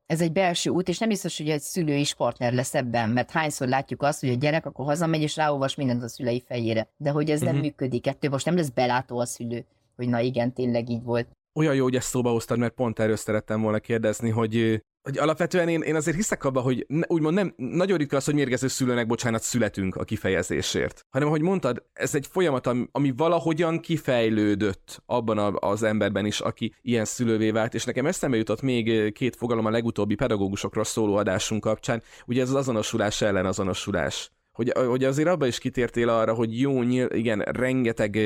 ez 0.06 0.20
egy 0.20 0.32
belső 0.32 0.70
út, 0.70 0.88
és 0.88 0.98
nem 0.98 1.08
biztos, 1.08 1.36
hogy 1.38 1.50
egy 1.50 1.60
szülő 1.60 1.94
is 1.94 2.14
partner 2.14 2.52
lesz 2.52 2.74
ebben, 2.74 3.10
mert 3.10 3.30
hányszor 3.30 3.68
látjuk 3.68 4.02
azt, 4.02 4.20
hogy 4.20 4.28
a 4.28 4.34
gyerek 4.34 4.66
akkor 4.66 4.84
hazamegy, 4.84 5.22
és 5.22 5.36
ráolvas 5.36 5.74
mindent 5.74 6.02
a 6.02 6.08
szülei 6.08 6.42
fejére. 6.46 6.88
De 6.96 7.10
hogy 7.10 7.30
ez 7.30 7.34
uh-huh. 7.34 7.46
nem 7.46 7.56
mhm. 7.56 7.64
működik, 7.64 8.06
ettől 8.06 8.30
most 8.30 8.44
nem 8.44 8.56
lesz 8.56 8.68
belátó 8.68 9.18
a 9.18 9.26
szülő, 9.26 9.64
hogy 9.96 10.08
na 10.08 10.20
igen, 10.20 10.52
tényleg 10.52 10.88
így 10.88 11.02
volt. 11.02 11.28
Olyan 11.54 11.74
jó, 11.74 11.82
hogy 11.82 11.96
ezt 11.96 12.08
szóba 12.08 12.30
hoztad, 12.30 12.58
mert 12.58 12.74
pont 12.74 12.98
erről 12.98 13.16
szerettem 13.16 13.60
volna 13.60 13.78
kérdezni, 13.78 14.30
hogy 14.30 14.82
hogy 15.02 15.18
alapvetően 15.18 15.68
én, 15.68 15.80
én 15.80 15.94
azért 15.94 16.16
hiszek 16.16 16.44
abba, 16.44 16.60
hogy 16.60 16.84
ne, 16.88 17.06
úgymond 17.06 17.34
nem, 17.34 17.54
nagyon 17.56 17.98
ritka 17.98 18.16
az, 18.16 18.24
hogy 18.24 18.34
mérgező 18.34 18.68
szülőnek, 18.68 19.06
bocsánat, 19.06 19.42
születünk 19.42 19.96
a 19.96 20.04
kifejezésért. 20.04 21.06
Hanem, 21.10 21.28
ahogy 21.28 21.40
mondtad, 21.40 21.84
ez 21.92 22.14
egy 22.14 22.26
folyamat, 22.26 22.66
ami, 22.66 22.86
ami 22.92 23.12
valahogyan 23.16 23.80
kifejlődött 23.80 25.02
abban 25.06 25.38
a, 25.38 25.68
az 25.70 25.82
emberben 25.82 26.26
is, 26.26 26.40
aki 26.40 26.74
ilyen 26.82 27.04
szülővé 27.04 27.50
vált, 27.50 27.74
és 27.74 27.84
nekem 27.84 28.06
eszembe 28.06 28.36
jutott 28.36 28.62
még 28.62 29.12
két 29.12 29.36
fogalom 29.36 29.64
a 29.64 29.70
legutóbbi 29.70 30.14
pedagógusokról 30.14 30.84
szóló 30.84 31.14
adásunk 31.16 31.60
kapcsán, 31.60 32.02
ugye 32.26 32.42
ez 32.42 32.48
az 32.48 32.54
azonosulás 32.54 33.22
ellen 33.22 33.46
azonosulás 33.46 34.30
hogy, 34.54 34.72
hogy 34.74 35.04
azért 35.04 35.28
abba 35.28 35.46
is 35.46 35.58
kitértél 35.58 36.08
arra, 36.08 36.34
hogy 36.34 36.60
jó, 36.60 36.82
nyíl, 36.82 37.06
igen, 37.06 37.38
rengeteg 37.38 38.18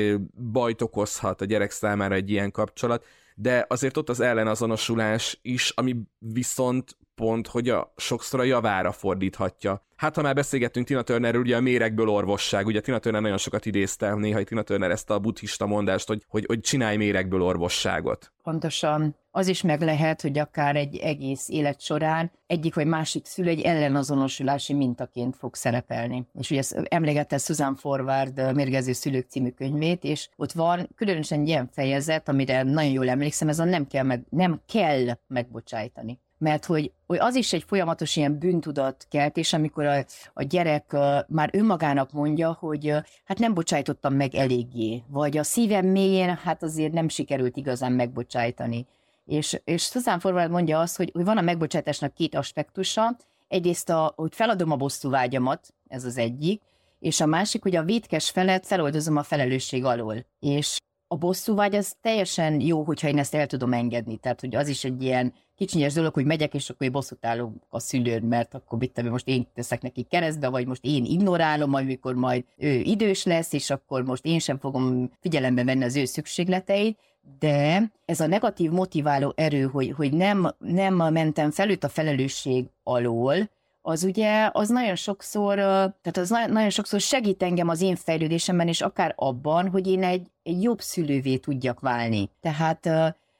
bajt 0.51 0.81
okozhat 0.81 1.41
a 1.41 1.45
gyerek 1.45 1.71
számára 1.71 2.15
egy 2.15 2.29
ilyen 2.29 2.51
kapcsolat, 2.51 3.05
de 3.35 3.65
azért 3.69 3.97
ott 3.97 4.09
az 4.09 4.19
ellenazonosulás 4.19 5.39
is, 5.41 5.69
ami 5.69 5.95
viszont 6.17 6.97
pont, 7.19 7.47
hogy 7.47 7.69
a, 7.69 7.93
sokszor 7.97 8.39
a 8.39 8.43
javára 8.43 8.91
fordíthatja. 8.91 9.83
Hát, 9.95 10.15
ha 10.15 10.21
már 10.21 10.35
beszélgettünk 10.35 10.85
Tina 10.85 11.01
Turnerről, 11.01 11.41
ugye 11.41 11.55
a 11.55 11.61
méregből 11.61 12.09
orvosság, 12.09 12.65
ugye 12.65 12.81
Tina 12.81 12.99
Turner 12.99 13.21
nagyon 13.21 13.37
sokat 13.37 13.65
idézte, 13.65 14.15
néha 14.15 14.43
Tina 14.43 14.61
Turner 14.61 14.91
ezt 14.91 15.09
a 15.09 15.19
buddhista 15.19 15.65
mondást, 15.65 16.07
hogy, 16.07 16.23
hogy, 16.27 16.45
hogy 16.47 16.59
csinálj 16.59 16.97
méregből 16.97 17.41
orvosságot. 17.41 18.31
Pontosan. 18.43 19.15
Az 19.31 19.47
is 19.47 19.61
meg 19.61 19.81
lehet, 19.81 20.21
hogy 20.21 20.37
akár 20.37 20.75
egy 20.75 20.97
egész 20.97 21.49
élet 21.49 21.81
során 21.81 22.31
egyik 22.47 22.75
vagy 22.75 22.87
másik 22.87 23.25
szülő 23.25 23.49
egy 23.49 23.61
ellenazonosulási 23.61 24.73
mintaként 24.73 25.35
fog 25.35 25.55
szerepelni. 25.55 26.25
És 26.39 26.51
ugye 26.51 26.61
emlegette 26.83 27.37
Susan 27.37 27.75
Forward 27.75 28.55
Mérgező 28.55 28.91
szülők 28.91 29.29
című 29.29 29.49
könyvét, 29.49 30.03
és 30.03 30.29
ott 30.35 30.51
van 30.51 30.89
különösen 30.95 31.39
egy 31.39 31.47
ilyen 31.47 31.69
fejezet, 31.71 32.29
amire 32.29 32.63
nagyon 32.63 32.91
jól 32.91 33.09
emlékszem, 33.09 33.47
ez 33.47 33.59
a 33.59 33.63
nem 33.63 33.87
kell, 33.87 34.03
meg, 34.03 34.25
nem 34.29 34.61
kell 34.65 35.17
megbocsájtani 35.27 36.19
mert 36.39 36.65
hogy, 36.65 36.91
hogy 37.07 37.17
az 37.17 37.35
is 37.35 37.53
egy 37.53 37.63
folyamatos 37.67 38.15
ilyen 38.15 38.37
bűntudat 38.37 39.05
keltés, 39.09 39.53
amikor 39.53 39.85
a, 39.85 40.05
a 40.33 40.43
gyerek 40.43 40.85
uh, 40.93 41.17
már 41.27 41.49
önmagának 41.53 42.11
mondja, 42.11 42.57
hogy 42.59 42.93
hát 43.25 43.39
nem 43.39 43.53
bocsájtottam 43.53 44.13
meg 44.13 44.35
eléggé, 44.35 45.03
vagy 45.07 45.37
a 45.37 45.43
szívem 45.43 45.85
mélyén 45.85 46.35
hát 46.35 46.63
azért 46.63 46.93
nem 46.93 47.09
sikerült 47.09 47.57
igazán 47.57 47.91
megbocsájtani. 47.91 48.85
És, 49.25 49.61
és 49.63 49.83
Susan 49.83 50.19
Forward 50.19 50.51
mondja 50.51 50.79
azt, 50.79 50.97
hogy, 50.97 51.09
hogy 51.13 51.23
van 51.23 51.37
a 51.37 51.41
megbocsátásnak 51.41 52.13
két 52.13 52.35
aspektusa, 52.35 53.17
egyrészt, 53.47 53.89
a, 53.89 54.13
hogy 54.15 54.35
feladom 54.35 54.71
a 54.71 54.75
bosszú 54.75 55.09
vágyamat, 55.09 55.73
ez 55.87 56.05
az 56.05 56.17
egyik, 56.17 56.61
és 56.99 57.21
a 57.21 57.25
másik, 57.25 57.61
hogy 57.61 57.75
a 57.75 57.83
vétkes 57.83 58.29
felet 58.29 58.65
feloldozom 58.65 59.17
a 59.17 59.23
felelősség 59.23 59.85
alól. 59.85 60.25
És 60.39 60.77
a 61.11 61.15
bosszúvágy 61.15 61.75
az 61.75 61.95
teljesen 62.01 62.59
jó, 62.59 62.83
hogyha 62.83 63.07
én 63.07 63.17
ezt 63.17 63.35
el 63.35 63.47
tudom 63.47 63.73
engedni. 63.73 64.17
Tehát, 64.17 64.39
hogy 64.39 64.55
az 64.55 64.67
is 64.67 64.83
egy 64.83 65.03
ilyen 65.03 65.33
kicsinyes 65.55 65.93
dolog, 65.93 66.13
hogy 66.13 66.25
megyek, 66.25 66.53
és 66.53 66.69
akkor 66.69 66.85
én 66.85 66.91
bosszút 66.91 67.25
állok 67.25 67.51
a 67.69 67.79
szülőn, 67.79 68.23
mert 68.23 68.53
akkor 68.53 68.79
mit 68.79 69.09
most 69.09 69.27
én 69.27 69.47
teszek 69.53 69.81
neki 69.81 70.03
keresztbe, 70.03 70.47
vagy 70.47 70.67
most 70.67 70.83
én 70.83 71.05
ignorálom, 71.05 71.73
amikor 71.73 72.13
majd 72.15 72.43
ő 72.57 72.69
idős 72.69 73.23
lesz, 73.23 73.53
és 73.53 73.69
akkor 73.69 74.03
most 74.03 74.25
én 74.25 74.39
sem 74.39 74.59
fogom 74.59 75.11
figyelembe 75.21 75.63
venni 75.63 75.83
az 75.83 75.95
ő 75.95 76.05
szükségleteit, 76.05 76.97
de 77.39 77.91
ez 78.05 78.19
a 78.19 78.27
negatív 78.27 78.71
motiváló 78.71 79.33
erő, 79.35 79.61
hogy, 79.63 79.91
hogy 79.91 80.13
nem, 80.13 80.55
nem 80.57 80.95
mentem 80.95 81.51
fel 81.51 81.69
őt 81.69 81.83
a 81.83 81.89
felelősség 81.89 82.65
alól, 82.83 83.49
az 83.81 84.03
ugye, 84.03 84.49
az 84.53 84.69
nagyon 84.69 84.95
sokszor, 84.95 85.55
tehát 85.55 86.17
az 86.17 86.29
nagyon 86.29 86.69
sokszor 86.69 86.99
segít 86.99 87.43
engem 87.43 87.67
az 87.67 87.81
én 87.81 87.95
fejlődésemben, 87.95 88.67
és 88.67 88.81
akár 88.81 89.13
abban, 89.15 89.69
hogy 89.69 89.87
én 89.87 90.03
egy, 90.03 90.27
egy 90.43 90.63
jobb 90.63 90.81
szülővé 90.81 91.37
tudjak 91.37 91.79
válni. 91.79 92.29
Tehát 92.41 92.89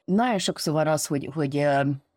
nagyon 0.04 0.38
sokszor 0.38 0.72
van 0.72 0.86
az, 0.86 1.06
hogy, 1.06 1.30
hogy 1.34 1.66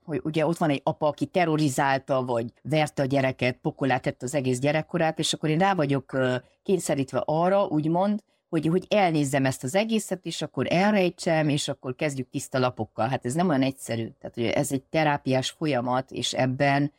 hogy 0.05 0.21
ugye 0.23 0.45
ott 0.45 0.57
van 0.57 0.69
egy 0.69 0.81
apa, 0.83 1.07
aki 1.07 1.25
terrorizálta, 1.25 2.25
vagy 2.25 2.53
verte 2.61 3.01
a 3.01 3.05
gyereket, 3.05 3.57
pokolát 3.61 4.01
tett 4.01 4.21
az 4.21 4.35
egész 4.35 4.59
gyerekkorát, 4.59 5.19
és 5.19 5.33
akkor 5.33 5.49
én 5.49 5.57
rá 5.57 5.73
vagyok 5.73 6.17
kényszerítve 6.63 7.23
arra, 7.25 7.65
úgymond, 7.65 8.23
hogy, 8.49 8.67
hogy 8.67 8.85
elnézzem 8.89 9.45
ezt 9.45 9.63
az 9.63 9.75
egészet, 9.75 10.25
és 10.25 10.41
akkor 10.41 10.65
elrejtsem, 10.69 11.49
és 11.49 11.67
akkor 11.67 11.95
kezdjük 11.95 12.29
tiszta 12.29 12.59
lapokkal. 12.59 13.07
Hát 13.07 13.25
ez 13.25 13.33
nem 13.33 13.49
olyan 13.49 13.61
egyszerű. 13.61 14.09
Tehát 14.19 14.35
hogy 14.35 14.45
ez 14.45 14.71
egy 14.71 14.83
terápiás 14.83 15.49
folyamat, 15.49 16.11
és 16.11 16.33
ebben 16.33 16.91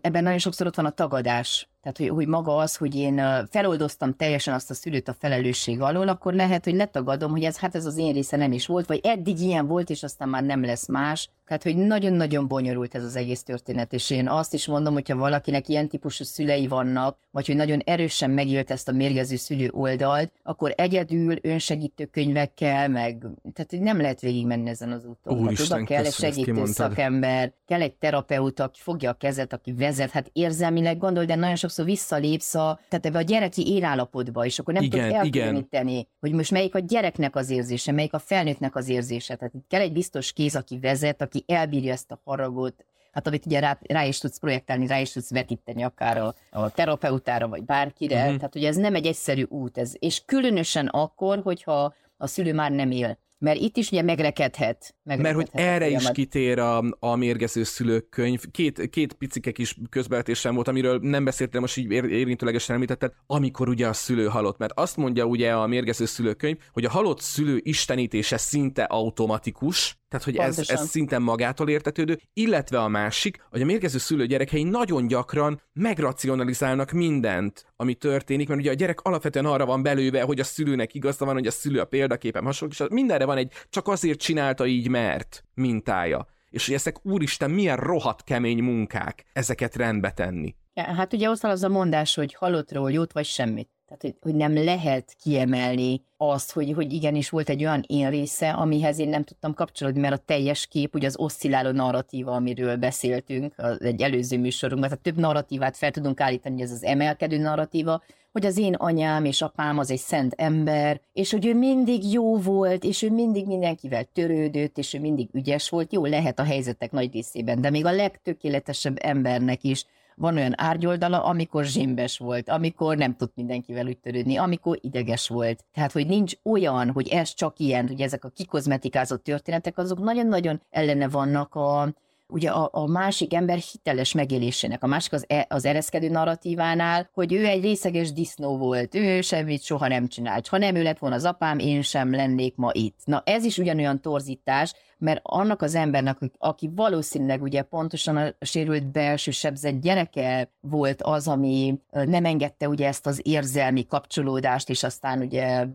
ebben 0.00 0.22
nagyon 0.22 0.38
sokszor 0.38 0.66
ott 0.66 0.74
van 0.74 0.86
a 0.86 0.90
tagadás. 0.90 1.69
Tehát, 1.82 1.98
hogy, 1.98 2.08
hogy 2.08 2.26
maga 2.26 2.56
az, 2.56 2.76
hogy 2.76 2.94
én 2.94 3.46
feloldoztam 3.50 4.16
teljesen 4.16 4.54
azt 4.54 4.70
a 4.70 4.74
szülőt 4.74 5.08
a 5.08 5.16
felelősség 5.18 5.80
alól, 5.80 6.08
akkor 6.08 6.34
lehet, 6.34 6.64
hogy 6.64 6.74
letagadom, 6.74 7.30
hogy 7.30 7.44
ez 7.44 7.58
hát 7.58 7.74
ez 7.74 7.86
az 7.86 7.96
én 7.96 8.12
része 8.12 8.36
nem 8.36 8.52
is 8.52 8.66
volt, 8.66 8.86
vagy 8.86 9.00
eddig 9.02 9.40
ilyen 9.40 9.66
volt, 9.66 9.90
és 9.90 10.02
aztán 10.02 10.28
már 10.28 10.42
nem 10.42 10.64
lesz 10.64 10.88
más. 10.88 11.28
Tehát, 11.46 11.62
hogy 11.62 11.76
nagyon-nagyon 11.76 12.48
bonyolult 12.48 12.94
ez 12.94 13.04
az 13.04 13.16
egész 13.16 13.42
történet, 13.42 13.92
és 13.92 14.10
én 14.10 14.28
azt 14.28 14.54
is 14.54 14.66
mondom, 14.66 14.92
hogyha 14.92 15.16
valakinek 15.16 15.68
ilyen 15.68 15.88
típusú 15.88 16.24
szülei 16.24 16.66
vannak, 16.66 17.18
vagy 17.30 17.46
hogy 17.46 17.56
nagyon 17.56 17.78
erősen 17.84 18.30
megélt 18.30 18.70
ezt 18.70 18.88
a 18.88 18.92
mérgező 18.92 19.36
szülő 19.36 19.70
oldalt, 19.72 20.32
akkor 20.42 20.72
egyedül 20.76 21.36
önsegítő 21.42 22.04
könyvekkel, 22.04 22.88
meg, 22.88 23.26
tehát 23.52 23.70
hogy 23.70 23.80
nem 23.80 24.00
lehet 24.00 24.20
végigmenni 24.20 24.68
ezen 24.68 24.92
az 24.92 25.04
úton. 25.04 25.38
Úristen, 25.38 25.78
hát, 25.78 25.86
kell 25.86 26.04
egy 26.04 26.12
segítő 26.12 26.64
szakember, 26.64 27.52
kell 27.66 27.80
egy 27.80 27.94
terapeuta, 27.94 28.64
aki 28.64 28.80
fogja 28.82 29.10
a 29.10 29.14
kezet, 29.14 29.52
aki 29.52 29.72
vezet, 29.72 30.10
hát 30.10 30.30
érzelmileg 30.32 30.98
gondol, 30.98 31.24
de 31.24 31.34
nagyon 31.34 31.56
sokszor 31.56 31.69
sokszor 31.70 31.84
visszalépsz 31.84 32.54
a, 32.54 32.80
tehát 32.88 33.06
ebbe 33.06 33.18
a 33.18 33.22
gyereki 33.22 33.72
élállapotba, 33.72 34.44
és 34.44 34.58
akkor 34.58 34.74
nem 34.74 34.82
Igen, 34.82 35.08
tudod 35.08 35.24
igen. 35.24 35.42
elkülöníteni, 35.42 36.08
hogy 36.20 36.32
most 36.32 36.50
melyik 36.50 36.74
a 36.74 36.78
gyereknek 36.78 37.36
az 37.36 37.50
érzése, 37.50 37.92
melyik 37.92 38.12
a 38.12 38.18
felnőttnek 38.18 38.76
az 38.76 38.88
érzése. 38.88 39.36
Tehát 39.36 39.54
itt 39.54 39.66
kell 39.68 39.80
egy 39.80 39.92
biztos 39.92 40.32
kéz, 40.32 40.56
aki 40.56 40.78
vezet, 40.78 41.22
aki 41.22 41.44
elbírja 41.46 41.92
ezt 41.92 42.10
a 42.10 42.20
haragot, 42.24 42.84
hát 43.12 43.26
amit 43.26 43.46
ugye 43.46 43.60
rá, 43.60 43.78
rá 43.82 44.04
is 44.04 44.18
tudsz 44.18 44.38
projektálni, 44.38 44.86
rá 44.86 45.00
is 45.00 45.12
tudsz 45.12 45.30
vetíteni 45.30 45.82
akár 45.82 46.18
a, 46.18 46.34
a 46.50 46.70
terapeutára, 46.70 47.48
vagy 47.48 47.64
bárkire. 47.64 48.22
Uh-huh. 48.22 48.36
Tehát 48.36 48.54
ugye 48.54 48.68
ez 48.68 48.76
nem 48.76 48.94
egy 48.94 49.06
egyszerű 49.06 49.42
út, 49.42 49.78
ez, 49.78 49.92
és 49.98 50.22
különösen 50.24 50.86
akkor, 50.86 51.40
hogyha 51.42 51.94
a 52.16 52.26
szülő 52.26 52.54
már 52.54 52.70
nem 52.70 52.90
él. 52.90 53.18
Mert 53.40 53.58
itt 53.58 53.76
is 53.76 53.90
ugye 53.90 54.02
megrekedhet. 54.02 54.94
Mert 55.02 55.20
megrekedhet 55.20 55.54
hogy 55.54 55.62
a 55.62 55.66
erre 55.66 55.88
is 55.88 56.10
kitér 56.12 56.58
a, 56.58 56.82
a 56.98 57.16
mérgező 57.16 57.62
szülők 57.62 58.08
könyv. 58.08 58.42
Két, 58.50 58.90
két 58.90 59.12
picike 59.12 59.50
kis 59.50 59.76
közbevetésem 59.90 60.54
volt, 60.54 60.68
amiről 60.68 60.98
nem 61.02 61.24
beszéltem, 61.24 61.60
most 61.60 61.76
így 61.76 61.90
ér, 61.90 62.04
érintőlegesen 62.04 62.74
említetted, 62.74 63.12
amikor 63.26 63.68
ugye 63.68 63.88
a 63.88 63.92
szülő 63.92 64.26
halott. 64.26 64.58
Mert 64.58 64.72
azt 64.78 64.96
mondja 64.96 65.24
ugye 65.24 65.52
a 65.52 65.66
mérgező 65.66 66.04
szülők 66.04 66.36
könyv, 66.36 66.58
hogy 66.72 66.84
a 66.84 66.90
halott 66.90 67.20
szülő 67.20 67.60
istenítése 67.62 68.36
szinte 68.36 68.82
automatikus, 68.82 69.99
tehát 70.10 70.24
hogy 70.24 70.36
ez, 70.36 70.54
Pontosan. 70.54 70.76
ez 70.76 70.88
szinte 70.88 71.18
magától 71.18 71.68
értetődő, 71.68 72.18
illetve 72.32 72.80
a 72.80 72.88
másik, 72.88 73.44
hogy 73.50 73.62
a 73.62 73.64
mérgező 73.64 73.98
szülő 73.98 74.26
gyerekei 74.26 74.62
nagyon 74.62 75.06
gyakran 75.06 75.62
megracionalizálnak 75.72 76.90
mindent, 76.90 77.72
ami 77.76 77.94
történik, 77.94 78.48
mert 78.48 78.60
ugye 78.60 78.70
a 78.70 78.74
gyerek 78.74 79.00
alapvetően 79.00 79.44
arra 79.44 79.66
van 79.66 79.82
belőve, 79.82 80.22
hogy 80.22 80.40
a 80.40 80.44
szülőnek 80.44 80.94
igaza 80.94 81.24
van, 81.24 81.34
hogy 81.34 81.46
a 81.46 81.50
szülő 81.50 81.80
a 81.80 81.84
példaképem 81.84 82.44
hasonló, 82.44 82.74
és 82.78 82.84
mindenre 82.90 83.24
van 83.24 83.36
egy 83.36 83.52
csak 83.68 83.88
azért 83.88 84.20
csinálta 84.20 84.66
így, 84.66 84.88
mert 84.88 85.44
mintája. 85.54 86.26
És 86.48 86.66
hogy 86.66 86.74
ezek 86.74 87.06
úristen 87.06 87.50
milyen 87.50 87.76
rohadt 87.76 88.24
kemény 88.24 88.62
munkák 88.62 89.24
ezeket 89.32 89.76
rendbe 89.76 90.10
tenni. 90.10 90.54
Ja, 90.74 90.82
hát 90.82 91.12
ugye 91.12 91.30
ott 91.30 91.40
van 91.40 91.50
az 91.50 91.62
a 91.62 91.68
mondás, 91.68 92.14
hogy 92.14 92.34
halottról 92.34 92.92
jót 92.92 93.12
vagy 93.12 93.24
semmit. 93.24 93.70
Tehát, 93.90 94.02
hogy, 94.02 94.30
hogy 94.32 94.34
nem 94.34 94.64
lehet 94.64 95.16
kiemelni 95.22 96.02
azt, 96.16 96.52
hogy, 96.52 96.72
hogy 96.72 96.92
igenis 96.92 97.30
volt 97.30 97.48
egy 97.48 97.64
olyan 97.64 97.84
én 97.86 98.10
része, 98.10 98.50
amihez 98.50 98.98
én 98.98 99.08
nem 99.08 99.24
tudtam 99.24 99.54
kapcsolódni, 99.54 100.00
mert 100.00 100.14
a 100.14 100.22
teljes 100.26 100.66
kép, 100.66 100.94
ugye 100.94 101.06
az 101.06 101.18
oszcilláló 101.18 101.70
narratíva, 101.70 102.32
amiről 102.32 102.76
beszéltünk 102.76 103.54
az 103.56 103.82
egy 103.82 104.02
előző 104.02 104.38
műsorunkban, 104.38 104.88
tehát 104.88 105.04
több 105.04 105.18
narratívát 105.18 105.76
fel 105.76 105.90
tudunk 105.90 106.20
állítani, 106.20 106.54
hogy 106.54 106.64
ez 106.64 106.70
az 106.70 106.84
emelkedő 106.84 107.38
narratíva, 107.38 108.02
hogy 108.32 108.46
az 108.46 108.58
én 108.58 108.74
anyám 108.74 109.24
és 109.24 109.42
apám 109.42 109.78
az 109.78 109.90
egy 109.90 109.98
szent 109.98 110.34
ember, 110.36 111.00
és 111.12 111.30
hogy 111.30 111.46
ő 111.46 111.54
mindig 111.54 112.12
jó 112.12 112.36
volt, 112.36 112.84
és 112.84 113.02
ő 113.02 113.10
mindig 113.10 113.46
mindenkivel 113.46 114.04
törődött, 114.04 114.78
és 114.78 114.94
ő 114.94 115.00
mindig 115.00 115.28
ügyes 115.32 115.68
volt. 115.68 115.92
Jó, 115.92 116.04
lehet 116.04 116.38
a 116.38 116.44
helyzetek 116.44 116.90
nagy 116.90 117.12
részében, 117.12 117.60
de 117.60 117.70
még 117.70 117.84
a 117.86 117.92
legtökéletesebb 117.92 118.96
embernek 119.00 119.64
is 119.64 119.84
van 120.20 120.36
olyan 120.36 120.54
árgyoldala, 120.56 121.24
amikor 121.24 121.64
zsimbes 121.64 122.18
volt, 122.18 122.48
amikor 122.48 122.96
nem 122.96 123.16
tud 123.16 123.30
mindenkivel 123.34 123.86
úgy 123.86 123.98
törődni, 123.98 124.36
amikor 124.36 124.78
ideges 124.80 125.28
volt. 125.28 125.64
Tehát, 125.72 125.92
hogy 125.92 126.06
nincs 126.06 126.34
olyan, 126.42 126.90
hogy 126.90 127.08
ez 127.08 127.34
csak 127.34 127.58
ilyen, 127.58 127.86
hogy 127.86 128.00
ezek 128.00 128.24
a 128.24 128.28
kikozmetikázott 128.28 129.24
történetek, 129.24 129.78
azok 129.78 129.98
nagyon-nagyon 129.98 130.62
ellene 130.70 131.08
vannak 131.08 131.54
a, 131.54 131.94
ugye 132.26 132.50
a, 132.50 132.68
a 132.72 132.86
másik 132.86 133.34
ember 133.34 133.58
hiteles 133.58 134.12
megélésének, 134.12 134.82
a 134.82 134.86
másik 134.86 135.12
az, 135.12 135.24
e, 135.28 135.46
az 135.48 135.64
ereszkedő 135.64 136.08
narratívánál, 136.08 137.08
hogy 137.12 137.32
ő 137.32 137.46
egy 137.46 137.62
részeges 137.62 138.12
disznó 138.12 138.56
volt, 138.56 138.94
ő 138.94 139.20
semmit 139.20 139.62
soha 139.62 139.88
nem 139.88 140.08
csinált. 140.08 140.48
Ha 140.48 140.58
nem 140.58 140.74
ő 140.74 140.82
lett 140.82 140.98
volna 140.98 141.16
az 141.16 141.24
apám, 141.24 141.58
én 141.58 141.82
sem 141.82 142.14
lennék 142.14 142.56
ma 142.56 142.70
itt. 142.72 142.98
Na 143.04 143.22
ez 143.24 143.44
is 143.44 143.58
ugyanolyan 143.58 144.00
torzítás, 144.00 144.72
mert 145.00 145.20
annak 145.22 145.62
az 145.62 145.74
embernek, 145.74 146.18
aki 146.38 146.70
valószínűleg 146.74 147.42
ugye 147.42 147.62
pontosan 147.62 148.16
a 148.16 148.34
sérült 148.40 148.86
belső 148.86 149.30
sebzett 149.30 149.80
gyereke 149.80 150.50
volt 150.60 151.02
az, 151.02 151.28
ami 151.28 151.80
nem 151.90 152.24
engedte 152.24 152.68
ugye 152.68 152.86
ezt 152.86 153.06
az 153.06 153.20
érzelmi 153.24 153.86
kapcsolódást, 153.86 154.70
és 154.70 154.82
aztán 154.82 155.20
ugye 155.20 155.66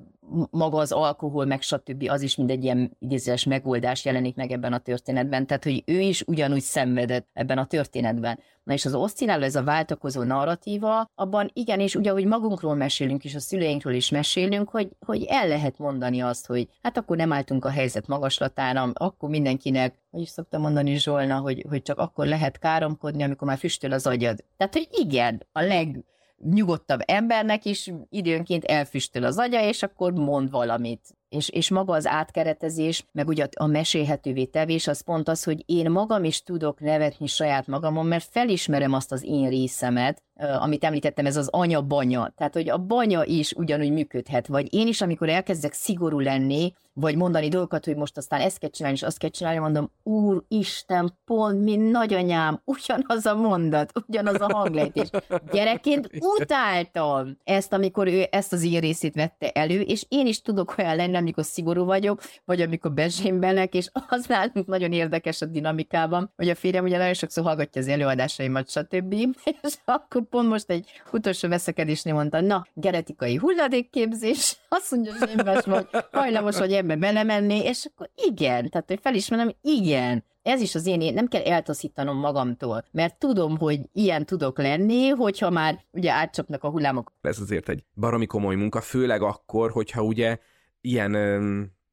maga 0.50 0.78
az 0.78 0.92
alkohol, 0.92 1.46
meg 1.46 1.62
stb. 1.62 2.06
az 2.10 2.22
is 2.22 2.36
mindegy 2.36 2.64
ilyen 2.64 2.92
idézőes 3.00 3.44
megoldás 3.44 4.06
jelenik 4.06 4.36
meg 4.36 4.52
ebben 4.52 4.74
a 4.74 4.78
történetben, 4.78 5.48
tehát 5.48 5.64
hogy 5.64 5.84
ő 5.86 6.00
is 6.00 6.22
ugyanúgy 6.22 6.62
szenvedett 6.62 7.28
ebben 7.34 7.58
a 7.58 7.66
történetben. 7.66 8.40
Na 8.66 8.74
és 8.74 8.86
az 8.86 8.94
oszcilláló, 8.94 9.44
ez 9.44 9.56
a 9.56 9.64
váltakozó 9.64 10.24
narratíva, 10.24 11.10
abban 11.16 11.50
igenis, 11.54 11.96
ugye, 11.96 12.12
hogy 12.12 12.26
magunkról 12.26 12.76
mesélünk, 12.76 13.24
és 13.24 13.36
a 13.36 13.40
szüleinkről 13.40 13.94
is 13.94 14.10
mesélünk, 14.10 14.70
hogy, 14.70 14.90
hogy 15.06 15.24
el 15.24 15.48
lehet 15.48 15.78
mondani 15.78 16.22
azt, 16.22 16.46
hogy 16.46 16.68
hát 16.82 16.98
akkor 16.98 17.18
nem 17.18 17.34
álltunk 17.34 17.66
a 17.66 17.70
helyzet 17.70 18.08
magaslatára, 18.08 18.90
akkor 18.94 19.30
mindenkinek, 19.30 19.96
hogy 20.12 20.22
is 20.22 20.30
szoktam 20.30 20.62
mondani 20.62 20.98
Zsolna, 20.98 21.40
hogy, 21.40 21.66
hogy 21.70 21.82
csak 21.82 22.00
akkor 22.00 22.26
lehet 22.26 22.60
káromkodni, 22.60 23.24
amikor 23.24 23.48
már 23.48 23.58
füstöl 23.58 23.92
az 23.92 24.08
agyad. 24.08 24.44
Tehát, 24.58 24.74
hogy 24.74 24.88
igen, 24.92 25.46
a 25.52 25.62
leg 25.62 26.04
nyugodtabb 26.38 27.00
embernek 27.06 27.66
is 27.66 27.92
időnként 28.10 28.64
elfüstöl 28.64 29.24
az 29.24 29.38
agya, 29.38 29.62
és 29.62 29.84
akkor 29.84 30.14
mond 30.14 30.52
valamit. 30.52 31.02
És, 31.36 31.50
és 31.50 31.70
maga 31.70 31.94
az 31.94 32.08
átkeretezés, 32.08 33.06
meg 33.12 33.28
ugye 33.28 33.48
a 33.56 33.66
mesélhetővé 33.66 34.46
tevés, 34.46 34.88
az 34.88 35.02
pont 35.02 35.28
az, 35.28 35.44
hogy 35.44 35.64
én 35.66 35.92
magam 35.92 36.24
is 36.24 36.44
tudok 36.44 36.80
nevetni 36.80 37.28
saját 37.28 37.68
magamon, 37.68 38.06
mert 38.06 38.28
felismerem 38.32 38.94
azt 38.94 39.12
az 39.12 39.24
én 39.24 39.50
részemet, 39.50 40.24
amit 40.60 40.84
említettem, 40.84 41.26
ez 41.26 41.38
az 41.38 41.48
anya-banya. 41.48 42.34
Tehát, 42.38 42.54
hogy 42.54 42.70
a 42.70 42.78
banya 42.78 43.24
is 43.24 43.52
ugyanúgy 43.52 43.92
működhet, 43.92 44.48
vagy 44.48 44.74
én 44.74 44.88
is, 44.88 45.02
amikor 45.02 45.30
elkezdek 45.30 45.74
szigorú 45.74 46.20
lenni, 46.20 46.74
vagy 46.94 47.16
mondani 47.16 47.48
dolgokat, 47.48 47.86
hogy 47.86 47.96
most 47.96 48.18
aztán 48.18 48.42
ezt 48.42 48.58
kell 48.58 48.70
csinálni, 48.70 48.98
és 48.98 49.04
azt 49.04 49.18
kell 49.18 49.30
csinálni, 49.30 49.60
mondom, 49.60 49.92
Úr 50.04 50.44
Isten, 50.48 51.18
pont, 51.26 51.64
mint 51.64 51.92
nagyanyám, 51.92 52.62
ugyanaz 52.64 53.26
a 53.26 53.36
mondat, 53.36 53.92
ugyanaz 54.08 54.42
a 54.42 54.54
hanglejtés. 54.54 55.10
Gyerekként 55.52 56.10
utáltam 56.40 57.38
ezt, 57.44 57.74
amikor 57.74 58.08
ő 58.08 58.28
ezt 58.32 58.54
az 58.54 58.64
én 58.64 58.80
részét 58.80 59.16
vette 59.16 59.50
elő, 59.50 59.82
és 59.82 60.06
én 60.10 60.28
is 60.28 60.42
tudok 60.42 60.76
olyan 60.78 60.96
lenni, 60.96 61.25
amikor 61.26 61.46
szigorú 61.46 61.86
vagyok, 61.86 62.22
vagy 62.46 62.62
amikor 62.62 62.92
bezsémbenek, 62.94 63.74
és 63.74 63.90
az 64.08 64.26
nálunk 64.34 64.66
nagyon 64.66 64.92
érdekes 64.92 65.42
a 65.42 65.46
dinamikában, 65.46 66.32
hogy 66.36 66.50
a 66.50 66.56
férjem 66.56 66.84
ugye 66.84 66.98
nagyon 66.98 67.14
sokszor 67.14 67.44
hallgatja 67.44 67.82
az 67.82 67.88
előadásaimat, 67.88 68.70
stb. 68.70 69.14
És 69.62 69.74
akkor 69.86 70.24
pont 70.30 70.50
most 70.50 70.70
egy 70.70 70.90
utolsó 71.12 71.48
veszekedésnél 71.48 72.14
mondta, 72.14 72.42
na, 72.42 72.68
genetikai 72.74 73.36
hulladékképzés, 73.36 74.58
azt 74.70 74.92
mondja, 74.92 75.14
hogy 75.20 75.30
én 75.30 75.64
vagy, 75.66 75.88
hajlamos, 76.12 76.58
hogy 76.58 76.74
ebbe 76.74 76.96
belemenni, 76.96 77.64
és 77.64 77.86
akkor 77.86 78.10
igen, 78.16 78.70
tehát 78.70 78.88
hogy 78.88 79.00
felismerem, 79.02 79.52
igen, 79.62 80.24
ez 80.46 80.62
is 80.62 80.76
az 80.76 80.86
én, 80.86 81.14
nem 81.14 81.28
kell 81.28 81.42
eltaszítanom 81.42 82.18
magamtól, 82.18 82.86
mert 82.92 83.20
tudom, 83.20 83.58
hogy 83.58 83.80
ilyen 83.94 84.26
tudok 84.26 84.58
lenni, 84.58 85.08
hogyha 85.08 85.50
már 85.50 85.86
ugye 85.92 86.12
átcsapnak 86.12 86.64
a 86.64 86.70
hullámok. 86.70 87.14
Ez 87.22 87.40
azért 87.40 87.70
egy 87.70 87.84
baromi 87.96 88.26
komoly 88.26 88.56
munka, 88.56 88.82
főleg 88.82 89.22
akkor, 89.22 89.72
hogyha 89.72 90.04
ugye 90.04 90.38
ilyen 90.86 91.16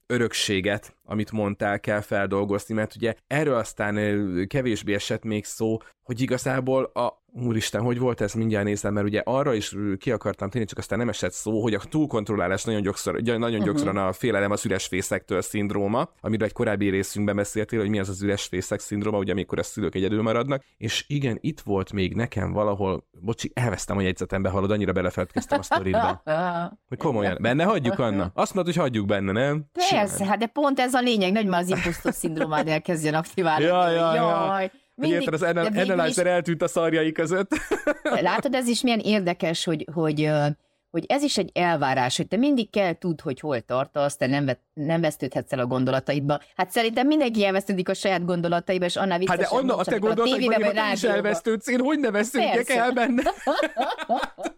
örökséget, 0.07 0.97
amit 1.13 1.33
mondtál, 1.33 1.81
kell 1.81 2.01
feldolgozni, 2.01 2.75
mert 2.75 2.97
ugye 2.97 3.15
erről 3.27 3.55
aztán 3.55 3.95
kevésbé 4.49 4.95
esett 4.95 5.25
még 5.25 5.45
szó, 5.45 5.79
hogy 6.03 6.21
igazából 6.21 6.85
a 6.85 7.23
Úristen, 7.35 7.83
hogy 7.83 7.99
volt 7.99 8.21
ez? 8.21 8.33
Mindjárt 8.33 8.65
nézem, 8.65 8.93
mert 8.93 9.07
ugye 9.07 9.23
arra 9.25 9.55
is 9.55 9.77
ki 9.99 10.11
akartam 10.11 10.51
tenni, 10.51 10.65
csak 10.65 10.79
aztán 10.79 10.99
nem 10.99 11.09
esett 11.09 11.33
szó, 11.33 11.63
hogy 11.63 11.75
a 11.75 11.79
túlkontrollálás 11.79 12.65
nagyon, 12.65 12.83
gyakor, 12.83 13.21
nagyon 13.23 13.43
uh-huh. 13.43 13.65
gyakran 13.65 13.97
a 13.97 14.13
félelem 14.13 14.51
az 14.51 14.65
üres 14.65 14.87
fészektől 14.87 15.43
szindróma, 15.43 16.11
amiről 16.21 16.47
egy 16.47 16.53
korábbi 16.53 16.89
részünkben 16.89 17.37
beszéltél, 17.37 17.81
hogy 17.81 17.89
mi 17.89 17.99
az 17.99 18.09
az 18.09 18.23
üres 18.23 18.45
fészek 18.45 18.81
szindróma, 18.81 19.19
ugye 19.19 19.33
amikor 19.33 19.59
a 19.59 19.63
szülők 19.63 19.95
egyedül 19.95 20.23
maradnak, 20.23 20.65
és 20.77 21.05
igen, 21.09 21.39
itt 21.41 21.61
volt 21.61 21.93
még 21.93 22.15
nekem 22.15 22.53
valahol, 22.53 23.07
bocsi, 23.21 23.51
elvesztem 23.55 23.97
a 23.97 24.01
jegyzetembe, 24.01 24.49
hallod, 24.49 24.71
annyira 24.71 24.93
belefeledkeztem 24.93 25.59
a 25.59 25.63
sztoridba. 25.63 26.23
Hogy 26.89 26.99
komolyan, 26.99 27.39
benne 27.41 27.65
hagyjuk, 27.65 27.99
Anna? 27.99 28.31
Azt 28.35 28.55
mondod, 28.55 28.75
hogy 28.75 28.83
hagyjuk 28.83 29.07
benne, 29.07 29.33
nem? 29.33 29.65
Persze, 29.91 30.25
hát 30.25 30.39
de 30.39 30.47
pont 30.47 30.81
ez 30.81 30.95
a 30.95 31.01
lényeg, 31.03 31.37
hogy 31.37 31.47
már 31.47 31.61
az 31.61 31.69
imposztor 31.69 32.13
szindrómád 32.13 32.69
elkezdjen 32.69 33.15
aktiválni. 33.15 33.65
Ja, 33.65 33.91
ja, 33.91 34.15
ja. 34.15 34.47
Jaj. 34.47 34.71
Mindig, 34.95 35.21
érted, 35.21 35.35
az 35.35 35.43
analyzer 35.43 36.27
is... 36.27 36.33
eltűnt 36.33 36.63
a 36.63 36.69
szarjai 36.69 37.13
között. 37.13 37.51
Látod, 38.21 38.55
ez 38.55 38.69
is 38.69 38.83
milyen 38.83 38.99
érdekes, 38.99 39.65
hogy, 39.65 39.87
hogy, 39.93 40.31
hogy 40.93 41.05
ez 41.09 41.23
is 41.23 41.39
egy 41.39 41.51
elvárás, 41.55 42.17
hogy 42.17 42.29
te 42.29 42.37
mindig 42.37 42.71
kell 42.71 42.93
tud, 42.93 43.21
hogy 43.21 43.41
hol 43.41 43.61
tartasz, 43.61 44.17
te 44.17 44.27
nem, 44.27 44.51
nem 44.75 45.01
vesztődhetsz 45.01 45.53
el 45.53 45.59
a 45.59 45.67
gondolataidba. 45.67 46.41
Hát 46.57 46.71
szerintem 46.71 47.07
mindenki 47.07 47.45
elvesztődik 47.45 47.89
a 47.89 47.95
saját 47.95 48.25
gondolataiba, 48.25 48.85
és 48.85 48.97
annál 48.97 49.19
viccesebb. 49.19 49.41
Hát 49.41 49.51
de 49.51 49.57
Anna, 49.57 49.77
a 49.77 49.85
te 49.85 49.97
gondolataidban 49.97 50.77
a 50.77 50.93
is 50.93 51.03
elvesztődsz, 51.03 51.69
én 51.69 51.81
hogy 51.81 51.99
ne 51.99 52.11
vesztődjek 52.11 52.69
el 52.69 52.93
benne? 52.93 53.23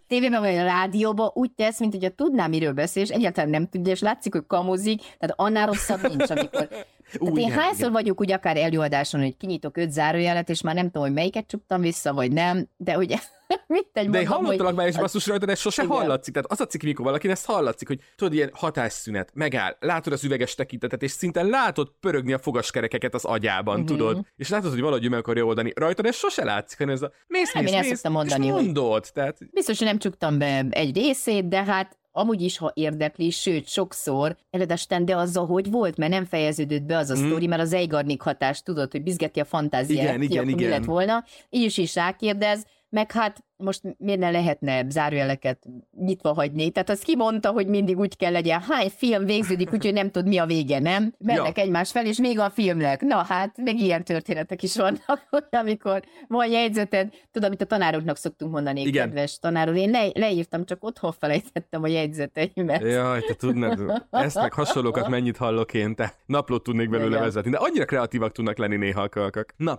tévében 0.09 0.41
vagy 0.41 0.55
a 0.55 0.65
rádióban 0.65 1.31
úgy 1.35 1.51
tesz, 1.51 1.81
mint 1.81 1.93
hogyha 1.93 2.09
tudná, 2.09 2.47
miről 2.47 2.73
beszél, 2.73 3.03
és 3.03 3.09
egyáltalán 3.09 3.51
nem 3.51 3.69
tudja, 3.69 3.93
és 3.93 4.01
látszik, 4.01 4.33
hogy 4.33 4.47
kamozik, 4.47 5.01
tehát 5.01 5.35
annál 5.37 5.67
rosszabb 5.67 6.09
nincs, 6.09 6.31
amikor 6.31 6.69
Ú, 7.15 7.19
Tehát 7.19 7.39
én 7.39 7.47
igen, 7.47 7.59
hányszor 7.59 7.79
igen. 7.79 7.93
vagyok 7.93 8.21
úgy 8.21 8.33
akár 8.33 8.57
előadáson, 8.57 9.21
hogy 9.21 9.37
kinyitok 9.37 9.77
öt 9.77 9.91
zárójelet, 9.91 10.49
és 10.49 10.61
már 10.61 10.75
nem 10.75 10.85
tudom, 10.85 11.03
hogy 11.03 11.13
melyiket 11.13 11.47
csuktam 11.47 11.81
vissza, 11.81 12.13
vagy 12.13 12.33
nem, 12.33 12.69
de 12.77 12.97
ugye 12.97 13.17
mit 13.67 13.89
egy 13.93 14.11
De 14.11 14.21
én 14.21 14.27
hallottalak 14.27 14.67
hogy... 14.67 14.75
már 14.75 14.89
is 14.89 14.97
basszus 14.97 15.27
rajta, 15.27 15.47
de 15.47 15.55
sose 15.55 15.83
igen. 15.83 15.97
hallatszik. 15.97 16.35
Tehát 16.35 16.51
az 16.51 16.61
a 16.61 16.67
cikk, 16.67 16.83
mikor 16.83 17.05
valaki 17.05 17.29
ezt 17.29 17.47
hallatszik, 17.47 17.89
hogy 17.89 18.01
tudod, 18.17 18.35
ilyen 18.35 18.51
hatásszünet, 18.53 19.31
megáll, 19.35 19.77
lát, 19.81 20.05
látod 20.05 20.13
az 20.13 20.25
üveges 20.25 20.55
tekintetet, 20.55 21.03
és 21.03 21.11
szinte 21.11 21.43
látod 21.43 21.93
pörögni 22.01 22.33
a 22.33 22.39
fogaskerekeket 22.39 23.15
az 23.15 23.25
agyában, 23.25 23.81
uh-huh. 23.81 23.97
tudod? 23.97 24.27
És 24.37 24.49
látod, 24.49 24.71
hogy 24.71 24.81
valahogy 24.81 25.11
meg 25.11 25.19
akarja 25.19 25.45
oldani. 25.45 25.73
Rajtad 25.75 26.07
ez 26.07 26.17
sose 26.17 26.45
látszik, 26.45 26.79
hanem 26.79 26.95
ez 26.95 27.03
a 27.03 27.13
mész, 27.27 27.53
nem, 27.53 27.65
mész, 27.65 27.73
én 27.73 27.81
mész, 27.81 28.03
mondani, 28.09 28.47
és 28.47 28.53
mondod. 28.53 29.07
Tehát... 29.13 29.39
Biztos, 29.51 29.79
hogy 29.79 29.87
nem 29.87 29.99
csuktam 29.99 30.39
be 30.39 30.67
egy 30.71 30.97
részét, 30.97 31.49
de 31.49 31.65
hát 31.65 31.99
amúgy 32.17 32.43
is, 32.43 32.59
ha 32.59 32.73
érdekli, 32.75 33.31
sőt, 33.31 33.69
sokszor 33.69 34.37
eledesten, 34.51 35.05
de 35.05 35.17
azzal, 35.17 35.47
hogy 35.47 35.71
volt, 35.71 35.97
mert 35.97 36.13
nem 36.13 36.25
fejeződött 36.25 36.83
be 36.83 36.97
az 36.97 37.11
a 37.11 37.17
mm. 37.17 37.27
sztori, 37.27 37.47
mert 37.47 37.63
az 37.63 37.73
Eigarnik 37.73 38.23
hatás, 38.23 38.63
tudod, 38.63 38.91
hogy 38.91 39.03
bizgeti 39.03 39.41
a 39.41 39.45
fantáziát, 39.45 40.05
igen, 40.05 40.23
igen, 40.23 40.49
igen. 40.49 40.57
mi 40.57 40.69
lett 40.69 40.85
volna. 40.85 41.25
Így 41.51 41.63
is 41.63 41.77
is 41.79 41.95
rákérdez, 41.95 42.65
meg 42.89 43.13
hát 43.13 43.45
most 43.65 43.81
miért 43.99 44.21
ne 44.21 44.31
lehetne 44.31 44.85
zárójeleket 44.89 45.59
nyitva 45.99 46.33
hagyni? 46.33 46.71
Tehát 46.71 46.91
az 46.91 47.01
kimondta, 47.01 47.51
hogy 47.51 47.67
mindig 47.67 47.99
úgy 47.99 48.17
kell 48.17 48.33
legyen, 48.33 48.61
hány 48.61 48.91
film 48.97 49.25
végződik, 49.25 49.73
úgyhogy 49.73 49.93
nem 49.93 50.11
tud 50.11 50.27
mi 50.27 50.39
a 50.39 50.47
vége, 50.47 50.79
nem? 50.79 51.15
Mennek 51.19 51.57
ja. 51.57 51.63
egymás 51.63 51.91
fel, 51.91 52.07
és 52.07 52.19
még 52.19 52.39
a 52.39 52.51
filmnek. 52.51 53.01
Na 53.01 53.17
hát, 53.17 53.57
meg 53.57 53.79
ilyen 53.79 54.05
történetek 54.05 54.63
is 54.63 54.77
vannak, 54.77 55.27
amikor 55.63 56.03
van 56.29 56.51
jegyzeted, 56.51 57.09
tudod, 57.33 57.49
amit 57.49 57.63
a 57.63 57.65
tanároknak 57.65 58.17
szoktunk 58.17 58.53
mondani, 58.53 58.81
Igen. 58.81 59.05
kedves 59.05 59.39
tanárok. 59.39 59.77
Én 59.77 59.91
le, 59.91 60.11
leírtam, 60.15 60.65
csak 60.65 60.85
otthon 60.85 61.13
felejtettem 61.13 61.83
a 61.83 61.87
jegyzeteimet. 61.87 62.83
Jaj, 62.83 63.21
te 63.21 63.35
tudnád, 63.35 63.81
ezt 64.11 64.37
meg 64.37 64.53
hasonlókat 64.53 65.09
mennyit 65.09 65.37
hallok 65.37 65.75
én, 65.75 65.95
te 65.95 66.15
naplót 66.27 66.63
tudnék 66.63 66.91
belőle 66.91 67.09
Igen. 67.09 67.23
vezetni, 67.23 67.51
de 67.51 67.57
annyira 67.57 67.85
kreatívak 67.85 68.33
tudnak 68.33 68.59
lenni 68.59 68.77
néha 68.77 69.03
a 69.03 69.09
kölkök. 69.09 69.55
Na, 69.57 69.79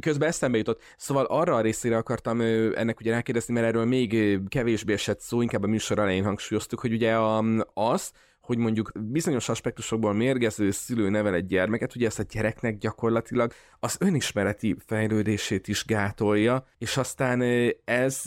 közben 0.00 0.28
eszembe 0.28 0.58
jutott, 0.58 0.82
szóval 0.96 1.24
arra 1.24 1.54
a 1.54 1.60
részére 1.60 1.96
akartam 1.96 2.40
ennek 2.74 3.00
ugye 3.00 3.07
rákérdezni, 3.08 3.54
mert 3.54 3.66
erről 3.66 3.84
még 3.84 4.38
kevésbé 4.48 4.92
esett 4.92 5.20
szó, 5.20 5.42
inkább 5.42 5.62
a 5.62 5.66
műsor 5.66 5.98
elején 5.98 6.24
hangsúlyoztuk, 6.24 6.80
hogy 6.80 6.92
ugye 6.92 7.14
a, 7.16 7.44
az, 7.74 8.12
hogy 8.48 8.58
mondjuk 8.58 8.92
bizonyos 9.00 9.48
aspektusokból 9.48 10.12
mérgező 10.12 10.70
szülő 10.70 11.08
nevel 11.08 11.34
egy 11.34 11.46
gyermeket, 11.46 11.94
ugye 11.94 12.06
ezt 12.06 12.18
a 12.18 12.22
gyereknek 12.22 12.78
gyakorlatilag 12.78 13.52
az 13.80 13.96
önismereti 14.00 14.76
fejlődését 14.86 15.68
is 15.68 15.84
gátolja, 15.84 16.66
és 16.78 16.96
aztán 16.96 17.42
ez, 17.84 18.22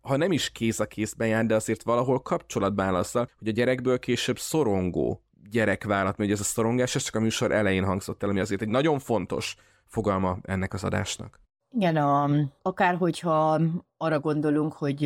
ha 0.00 0.16
nem 0.16 0.32
is 0.32 0.50
kéz 0.50 0.80
a 0.80 0.86
kézben 0.86 1.28
jár, 1.28 1.46
de 1.46 1.54
azért 1.54 1.82
valahol 1.82 2.20
kapcsolatban 2.20 2.94
azzal, 2.94 3.30
hogy 3.38 3.48
a 3.48 3.52
gyerekből 3.52 3.98
később 3.98 4.38
szorongó 4.38 5.22
gyerek 5.50 5.84
vállalt, 5.84 6.16
mert 6.16 6.30
ugye 6.30 6.32
ez 6.32 6.46
a 6.46 6.50
szorongás, 6.50 6.94
ez 6.94 7.02
csak 7.02 7.14
a 7.14 7.20
műsor 7.20 7.52
elején 7.52 7.84
hangzott 7.84 8.22
el, 8.22 8.28
ami 8.28 8.40
azért 8.40 8.62
egy 8.62 8.68
nagyon 8.68 8.98
fontos 8.98 9.56
fogalma 9.86 10.38
ennek 10.42 10.74
az 10.74 10.84
adásnak. 10.84 11.40
Igen, 11.78 11.96
a, 11.96 12.30
akár 12.62 12.96
hogyha 12.96 13.60
arra 13.96 14.20
gondolunk, 14.20 14.72
hogy, 14.72 14.98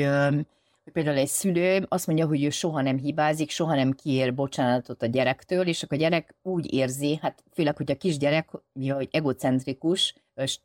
például 0.92 1.16
egy 1.16 1.28
szülő 1.28 1.86
azt 1.88 2.06
mondja, 2.06 2.26
hogy 2.26 2.44
ő 2.44 2.50
soha 2.50 2.82
nem 2.82 2.98
hibázik, 2.98 3.50
soha 3.50 3.74
nem 3.74 3.92
kiér 3.92 4.34
bocsánatot 4.34 5.02
a 5.02 5.06
gyerektől, 5.06 5.66
és 5.66 5.82
akkor 5.82 5.96
a 5.96 6.00
gyerek 6.00 6.34
úgy 6.42 6.72
érzi, 6.72 7.18
hát 7.22 7.44
főleg, 7.52 7.76
hogy 7.76 7.90
a 7.90 7.96
kisgyerek, 7.96 8.48
hogy 8.72 9.08
egocentrikus, 9.10 10.14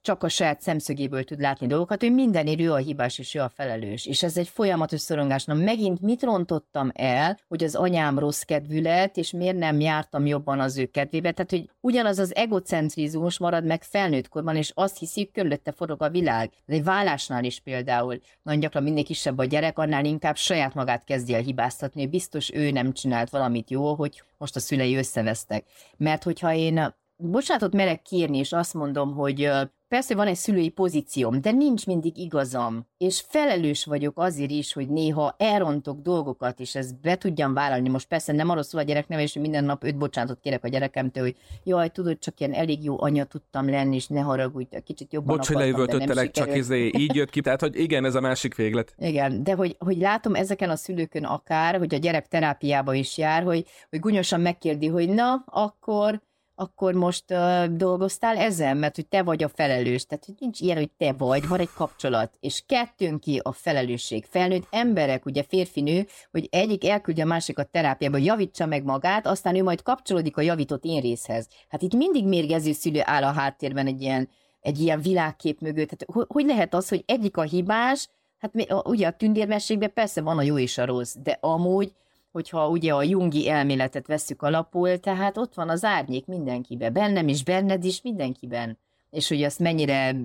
csak 0.02 0.24
a 0.24 0.30
saját 0.30 0.62
szemszögéből 0.62 1.24
tud 1.24 1.40
látni 1.40 1.68
dolgokat, 1.68 2.02
hogy 2.02 2.14
mindenért 2.14 2.60
ő 2.60 2.72
a 2.72 2.78
hibás 2.78 3.20
és 3.20 3.36
ő 3.36 3.40
a 3.40 3.52
felelős. 3.56 4.06
És 4.06 4.24
ez 4.24 4.38
egy 4.38 4.48
folyamatos 4.48 5.02
szorongás. 5.02 5.46
Na 5.46 5.54
megint 5.54 6.02
mit 6.02 6.24
rontottam 6.24 6.92
el, 6.94 7.40
hogy 7.48 7.64
az 7.64 7.76
anyám 7.76 8.20
rossz 8.20 8.42
kedvű 8.42 8.82
lett, 8.82 9.18
és 9.18 9.32
miért 9.32 9.58
nem 9.58 9.80
jártam 9.80 10.26
jobban 10.26 10.60
az 10.60 10.78
ő 10.78 10.86
kedvébe? 10.86 11.32
Tehát, 11.32 11.52
hogy 11.52 11.70
ugyanaz 11.80 12.20
az 12.20 12.36
egocentrizmus 12.36 13.38
marad 13.38 13.66
meg 13.66 13.84
felnőtt 13.84 14.28
korban, 14.28 14.56
és 14.56 14.72
azt 14.74 15.00
hiszi, 15.00 15.20
hogy 15.20 15.32
körülötte 15.32 15.72
forog 15.72 16.02
a 16.02 16.10
világ. 16.10 16.52
De 16.66 16.74
egy 16.74 16.84
vállásnál 16.84 17.44
is 17.44 17.60
például 17.60 18.22
nagyon 18.44 18.62
gyakran 18.62 18.84
minél 18.84 19.04
kisebb 19.04 19.38
a 19.38 19.46
gyerek, 19.46 19.78
annál 19.78 20.06
inkább 20.06 20.36
saját 20.36 20.74
magát 20.74 21.04
kezdi 21.04 21.34
el 21.34 21.42
hibáztatni, 21.42 22.02
hogy 22.02 22.10
biztos 22.10 22.54
ő 22.54 22.72
nem 22.72 22.94
csinált 22.94 23.30
valamit 23.30 23.70
jó, 23.70 23.94
hogy 23.94 24.24
most 24.38 24.56
a 24.56 24.60
szülei 24.60 24.96
összevesztek. 24.96 25.66
Mert 25.98 26.24
hogyha 26.24 26.54
én 26.54 26.94
bocsánatot 27.18 27.74
merek 27.74 28.02
kérni, 28.02 28.38
és 28.38 28.52
azt 28.52 28.74
mondom, 28.74 29.14
hogy 29.14 29.50
persze 29.88 30.16
van 30.16 30.28
egy 30.28 30.36
szülői 30.36 30.70
pozícióm, 30.70 31.42
de 31.42 31.52
nincs 31.52 31.86
mindig 31.86 32.18
igazam, 32.18 32.88
és 32.98 33.24
felelős 33.28 33.86
vagyok 33.86 34.20
azért 34.20 34.52
is, 34.52 34.74
hogy 34.74 34.90
néha 34.90 35.36
elrontok 35.38 36.00
dolgokat, 36.00 36.60
és 36.60 36.76
ezt 36.76 37.02
be 37.02 37.16
tudjam 37.18 37.54
vállalni. 37.54 37.90
Most 37.90 38.08
persze 38.08 38.34
nem 38.34 38.50
arról 38.50 38.64
szól 38.64 38.82
a 38.82 38.84
gyereknevelés, 38.84 39.34
hogy 39.34 39.42
minden 39.42 39.64
nap 39.64 39.84
öt 39.84 39.98
bocsánatot 39.98 40.40
kérek 40.40 40.64
a 40.64 40.68
gyerekemtől, 40.68 41.24
hogy 41.24 41.36
jaj, 41.64 41.90
tudod, 41.90 42.20
csak 42.20 42.40
ilyen 42.40 42.54
elég 42.54 42.84
jó 42.84 43.02
anya 43.02 43.24
tudtam 43.24 43.70
lenni, 43.70 43.96
és 43.96 44.08
ne 44.08 44.22
haragudj, 44.22 44.78
kicsit 44.84 45.14
jobban 45.14 45.36
Bocs, 45.36 45.48
hogy 45.48 45.56
leüvöltöttelek, 45.56 46.32
csak 46.32 46.56
ezé, 46.56 46.92
így 46.98 47.16
jött 47.16 47.30
ki, 47.30 47.42
tehát 47.42 47.62
hogy 47.62 47.80
igen, 47.80 48.06
ez 48.06 48.16
a 48.16 48.22
másik 48.22 48.56
véglet. 48.56 48.96
Igen, 48.98 49.44
de 49.44 49.54
hogy, 49.54 49.76
hogy 49.80 49.98
látom 49.98 50.36
ezeken 50.36 50.70
a 50.70 50.76
szülőkön 50.76 51.24
akár, 51.24 51.78
hogy 51.78 51.94
a 51.94 51.98
gyerek 51.98 52.28
terápiába 52.28 52.94
is 52.94 53.18
jár, 53.18 53.44
hogy, 53.44 53.66
hogy 53.90 54.00
gunyosan 54.00 54.42
megkérdi, 54.42 54.88
hogy 54.88 55.10
na, 55.10 55.44
akkor 55.46 56.22
akkor 56.56 56.94
most 56.94 57.24
uh, 57.32 57.66
dolgoztál 57.66 58.38
ezen, 58.38 58.78
mert 58.78 58.96
hogy 58.96 59.08
te 59.08 59.24
vagy 59.24 59.44
a 59.44 59.50
felelős. 59.50 60.06
Tehát, 60.06 60.26
hogy 60.26 60.36
nincs 60.40 60.60
ilyen, 60.60 60.78
hogy 60.78 60.92
te 60.98 61.14
vagy, 61.14 61.48
van 61.48 61.60
egy 61.60 61.74
kapcsolat, 61.76 62.38
és 62.40 62.64
kettőn 62.66 63.20
ki 63.20 63.40
a 63.44 63.52
felelősség. 63.52 64.26
Felnőtt 64.30 64.68
emberek, 64.70 65.26
ugye 65.26 65.44
férfinő, 65.44 66.08
hogy 66.32 66.48
egyik 66.52 66.86
elküldje 66.86 67.24
a 67.24 67.28
másikat 67.28 67.68
terápiába, 67.68 68.18
javítsa 68.18 68.66
meg 68.66 68.84
magát, 68.84 69.28
aztán 69.28 69.56
ő 69.56 69.64
majd 69.64 69.82
kapcsolódik 69.82 70.38
a 70.38 70.42
javított 70.42 70.84
én 70.84 71.02
részhez. 71.02 71.48
Hát 71.70 71.82
itt 71.82 71.94
mindig 71.94 72.28
mérgező 72.28 72.72
szülő 72.72 73.02
áll 73.04 73.24
a 73.24 73.32
háttérben 73.32 73.88
egy 73.88 74.02
ilyen, 74.02 74.30
egy 74.62 74.80
ilyen 74.80 75.02
világkép 75.02 75.62
mögött. 75.62 75.90
Hát, 75.90 76.28
hogy 76.28 76.46
lehet 76.46 76.74
az, 76.74 76.90
hogy 76.90 77.04
egyik 77.06 77.38
a 77.38 77.42
hibás, 77.42 78.10
hát 78.38 78.52
ugye 78.84 79.08
a 79.08 79.12
tündérmességben 79.12 79.94
persze 79.94 80.22
van 80.22 80.38
a 80.38 80.42
jó 80.42 80.58
és 80.58 80.78
a 80.78 80.86
rossz, 80.86 81.16
de 81.24 81.38
amúgy 81.42 81.94
hogyha 82.36 82.70
ugye 82.70 82.94
a 82.94 83.04
jungi 83.04 83.50
elméletet 83.50 84.08
veszük 84.08 84.42
alapul, 84.42 84.98
tehát 85.00 85.38
ott 85.38 85.54
van 85.54 85.70
az 85.70 85.84
árnyék 85.84 86.26
mindenkiben, 86.26 86.94
bennem 86.94 87.28
is, 87.28 87.44
benned 87.44 87.84
is, 87.84 88.02
mindenkiben. 88.02 88.78
És 89.10 89.28
hogy 89.28 89.44
azt 89.44 89.60
mennyire 89.60 90.16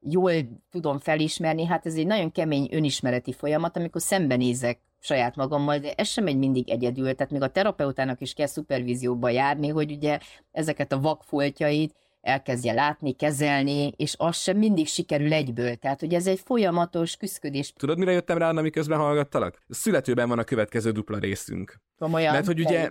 jól 0.00 0.32
tudom 0.70 0.98
felismerni, 0.98 1.64
hát 1.64 1.86
ez 1.86 1.94
egy 1.94 2.06
nagyon 2.06 2.32
kemény 2.32 2.68
önismereti 2.70 3.32
folyamat, 3.32 3.76
amikor 3.76 4.00
szembenézek 4.00 4.80
saját 4.98 5.36
magammal, 5.36 5.78
de 5.78 5.92
ez 5.92 6.08
sem 6.08 6.26
egy 6.26 6.36
mindig 6.36 6.70
egyedül, 6.70 7.14
tehát 7.14 7.32
még 7.32 7.42
a 7.42 7.50
terapeutának 7.50 8.20
is 8.20 8.32
kell 8.32 8.46
szupervízióba 8.46 9.28
járni, 9.28 9.68
hogy 9.68 9.92
ugye 9.92 10.18
ezeket 10.52 10.92
a 10.92 11.00
vakfoltjait 11.00 11.94
elkezdje 12.24 12.72
látni, 12.72 13.12
kezelni, 13.12 13.92
és 13.96 14.14
az 14.18 14.36
sem 14.36 14.56
mindig 14.56 14.86
sikerül 14.86 15.32
egyből. 15.32 15.74
Tehát, 15.74 16.00
hogy 16.00 16.14
ez 16.14 16.26
egy 16.26 16.40
folyamatos 16.44 17.16
küzdködés. 17.16 17.72
Tudod, 17.72 17.98
mire 17.98 18.12
jöttem 18.12 18.38
rá, 18.38 18.48
amiközben 18.48 18.98
hallgattalak? 18.98 19.62
Születőben 19.68 20.28
van 20.28 20.38
a 20.38 20.44
következő 20.44 20.90
dupla 20.90 21.18
részünk. 21.18 21.82
Komolyan? 21.98 22.32
Mert 22.32 22.46
hogy 22.46 22.60
ugye, 22.60 22.88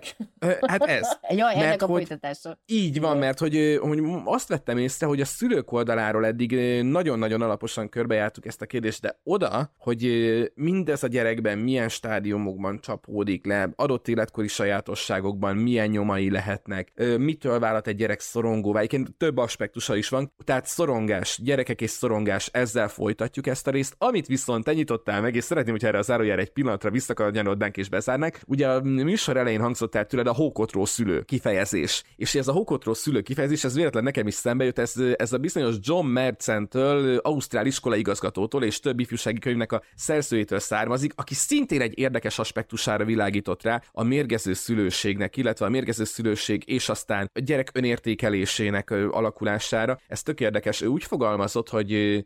hát 0.60 0.82
ez. 0.82 1.08
Jaj, 1.28 1.54
mert, 1.54 1.66
ennek 1.66 1.82
a 1.82 1.86
folytatása. 1.86 2.58
Így 2.66 3.00
van, 3.00 3.16
mert 3.16 3.38
hogy, 3.38 3.78
hogy 3.80 4.00
azt 4.24 4.48
vettem 4.48 4.78
észre, 4.78 5.06
hogy 5.06 5.20
a 5.20 5.24
szülők 5.24 5.72
oldaláról 5.72 6.26
eddig 6.26 6.52
nagyon-nagyon 6.82 7.42
alaposan 7.42 7.88
körbejártuk 7.88 8.46
ezt 8.46 8.62
a 8.62 8.66
kérdést, 8.66 9.00
de 9.00 9.20
oda, 9.22 9.72
hogy 9.78 10.52
mindez 10.54 11.02
a 11.02 11.06
gyerekben 11.06 11.58
milyen 11.58 11.88
stádiumokban 11.88 12.80
csapódik 12.80 13.46
le, 13.46 13.70
adott 13.76 14.08
életkori 14.08 14.48
sajátosságokban 14.48 15.56
milyen 15.56 15.88
nyomai 15.88 16.30
lehetnek, 16.30 16.92
mitől 17.18 17.58
vállalt 17.58 17.86
egy 17.86 17.96
gyerek 17.96 18.20
szorongóvá, 18.20 18.80
egyébként 18.80 19.23
több 19.24 19.36
aspektusa 19.36 19.96
is 19.96 20.08
van, 20.08 20.32
tehát 20.44 20.66
szorongás, 20.66 21.38
gyerekek 21.42 21.80
és 21.80 21.90
szorongás, 21.90 22.48
ezzel 22.52 22.88
folytatjuk 22.88 23.46
ezt 23.46 23.66
a 23.66 23.70
részt, 23.70 23.94
amit 23.98 24.26
viszont 24.26 24.64
te 25.04 25.20
meg, 25.20 25.34
és 25.34 25.44
szeretném, 25.44 25.72
hogy 25.72 25.84
erre 25.84 25.98
a 25.98 26.02
zárójára 26.02 26.40
egy 26.40 26.52
pillanatra 26.52 26.90
visszakanyarodnánk 26.90 27.76
és 27.76 27.88
bezárnák. 27.88 28.42
Ugye 28.46 28.68
a 28.68 28.80
műsor 28.80 29.36
elején 29.36 29.60
hangzott 29.60 29.94
el 29.94 30.06
tőled 30.06 30.26
a 30.26 30.34
hókotró 30.34 30.84
szülő 30.84 31.22
kifejezés. 31.22 32.02
És 32.16 32.34
ez 32.34 32.48
a 32.48 32.52
hókotró 32.52 32.94
szülő 32.94 33.20
kifejezés, 33.20 33.64
ez 33.64 33.74
véletlen 33.74 34.02
nekem 34.02 34.26
is 34.26 34.34
szembe 34.34 34.64
jött, 34.64 34.78
ez, 34.78 34.94
ez 35.16 35.32
a 35.32 35.38
bizonyos 35.38 35.74
John 35.80 36.06
Mercentől, 36.06 37.16
Ausztrál 37.16 37.66
iskola 37.66 37.96
igazgatótól 37.96 38.64
és 38.64 38.80
több 38.80 39.00
ifjúsági 39.00 39.38
könyvnek 39.38 39.72
a 39.72 39.82
szerzőjétől 39.94 40.58
származik, 40.58 41.12
aki 41.16 41.34
szintén 41.34 41.80
egy 41.80 41.98
érdekes 41.98 42.38
aspektusára 42.38 43.04
világított 43.04 43.62
rá 43.62 43.82
a 43.92 44.02
mérgező 44.02 44.52
szülőségnek, 44.52 45.36
illetve 45.36 45.66
a 45.66 45.68
mérgező 45.68 46.04
szülőség 46.04 46.62
és 46.66 46.88
aztán 46.88 47.30
a 47.32 47.40
gyerek 47.40 47.70
önértékelésének 47.74 48.90
alakulására. 49.14 49.98
Ez 50.06 50.22
tök 50.22 50.40
érdekes. 50.40 50.80
Ő 50.80 50.86
úgy 50.86 51.04
fogalmazott, 51.04 51.68
hogy 51.68 52.24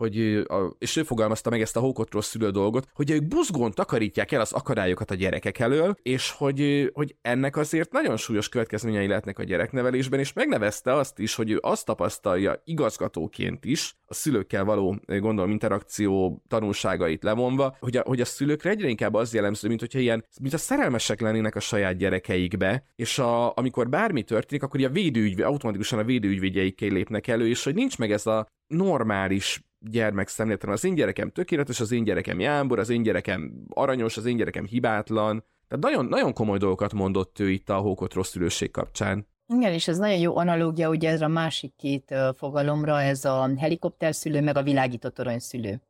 hogy, 0.00 0.46
és 0.78 0.96
ő 0.96 1.02
fogalmazta 1.02 1.50
meg 1.50 1.60
ezt 1.60 1.76
a 1.76 1.80
hókotról 1.80 2.22
szülő 2.22 2.50
dolgot, 2.50 2.88
hogy 2.94 3.10
ők 3.10 3.28
buzgón 3.28 3.70
takarítják 3.70 4.32
el 4.32 4.40
az 4.40 4.52
akadályokat 4.52 5.10
a 5.10 5.14
gyerekek 5.14 5.58
elől, 5.58 5.96
és 6.02 6.30
hogy, 6.30 6.90
hogy 6.92 7.16
ennek 7.22 7.56
azért 7.56 7.92
nagyon 7.92 8.16
súlyos 8.16 8.48
következményei 8.48 9.06
lehetnek 9.06 9.38
a 9.38 9.42
gyereknevelésben, 9.42 10.18
és 10.18 10.32
megnevezte 10.32 10.94
azt 10.94 11.18
is, 11.18 11.34
hogy 11.34 11.50
ő 11.50 11.58
azt 11.60 11.84
tapasztalja 11.84 12.62
igazgatóként 12.64 13.64
is, 13.64 13.94
a 14.06 14.14
szülőkkel 14.14 14.64
való, 14.64 14.96
gondolom, 15.06 15.50
interakció 15.50 16.42
tanulságait 16.48 17.22
levonva, 17.22 17.76
hogy 17.80 17.96
a, 17.96 18.02
hogy 18.06 18.20
a 18.20 18.24
szülőkre 18.24 18.70
egyre 18.70 18.88
inkább 18.88 19.14
az 19.14 19.34
jellemző, 19.34 19.68
mint 19.68 19.80
hogyha 19.80 19.98
ilyen, 19.98 20.24
mint 20.40 20.54
a 20.54 20.58
szerelmesek 20.58 21.20
lennének 21.20 21.54
a 21.56 21.60
saját 21.60 21.96
gyerekeikbe, 21.96 22.84
és 22.96 23.18
a, 23.18 23.56
amikor 23.56 23.88
bármi 23.88 24.22
történik, 24.22 24.62
akkor 24.62 24.84
a 24.84 24.88
védőügyvé, 24.88 25.42
automatikusan 25.42 25.98
a 25.98 26.04
védőügyvédjeikkel 26.04 26.88
lépnek 26.88 27.26
elő, 27.26 27.48
és 27.48 27.64
hogy 27.64 27.74
nincs 27.74 27.98
meg 27.98 28.12
ez 28.12 28.26
a 28.26 28.46
normális 28.66 29.62
gyermekszemléletem. 29.80 30.70
Az 30.70 30.84
én 30.84 30.94
gyerekem 30.94 31.30
tökéletes, 31.30 31.80
az 31.80 31.92
én 31.92 32.04
gyerekem 32.04 32.40
jámbor, 32.40 32.78
az 32.78 32.88
én 32.88 33.02
gyerekem 33.02 33.64
aranyos, 33.68 34.16
az 34.16 34.26
én 34.26 34.36
gyerekem 34.36 34.66
hibátlan, 34.66 35.44
Tehát 35.68 35.84
nagyon, 35.84 36.04
nagyon 36.04 36.32
komoly 36.32 36.58
dolgokat 36.58 36.92
mondott 36.92 37.38
ő 37.38 37.50
itt 37.50 37.70
a 37.70 37.76
hókot 37.76 38.14
rossz 38.14 38.30
szülőség 38.30 38.70
kapcsán. 38.70 39.26
Igen, 39.46 39.72
és 39.72 39.88
ez 39.88 39.98
nagyon 39.98 40.18
jó 40.18 40.36
analógia 40.36 40.88
ugye 40.88 41.10
ez 41.10 41.20
a 41.20 41.28
másik 41.28 41.72
két 41.76 42.14
fogalomra, 42.36 43.00
ez 43.00 43.24
a 43.24 43.50
helikopterszülő, 43.58 44.40
meg 44.40 44.56
a 44.56 44.62
világított 44.62 45.14
toronyszülő. 45.14 45.80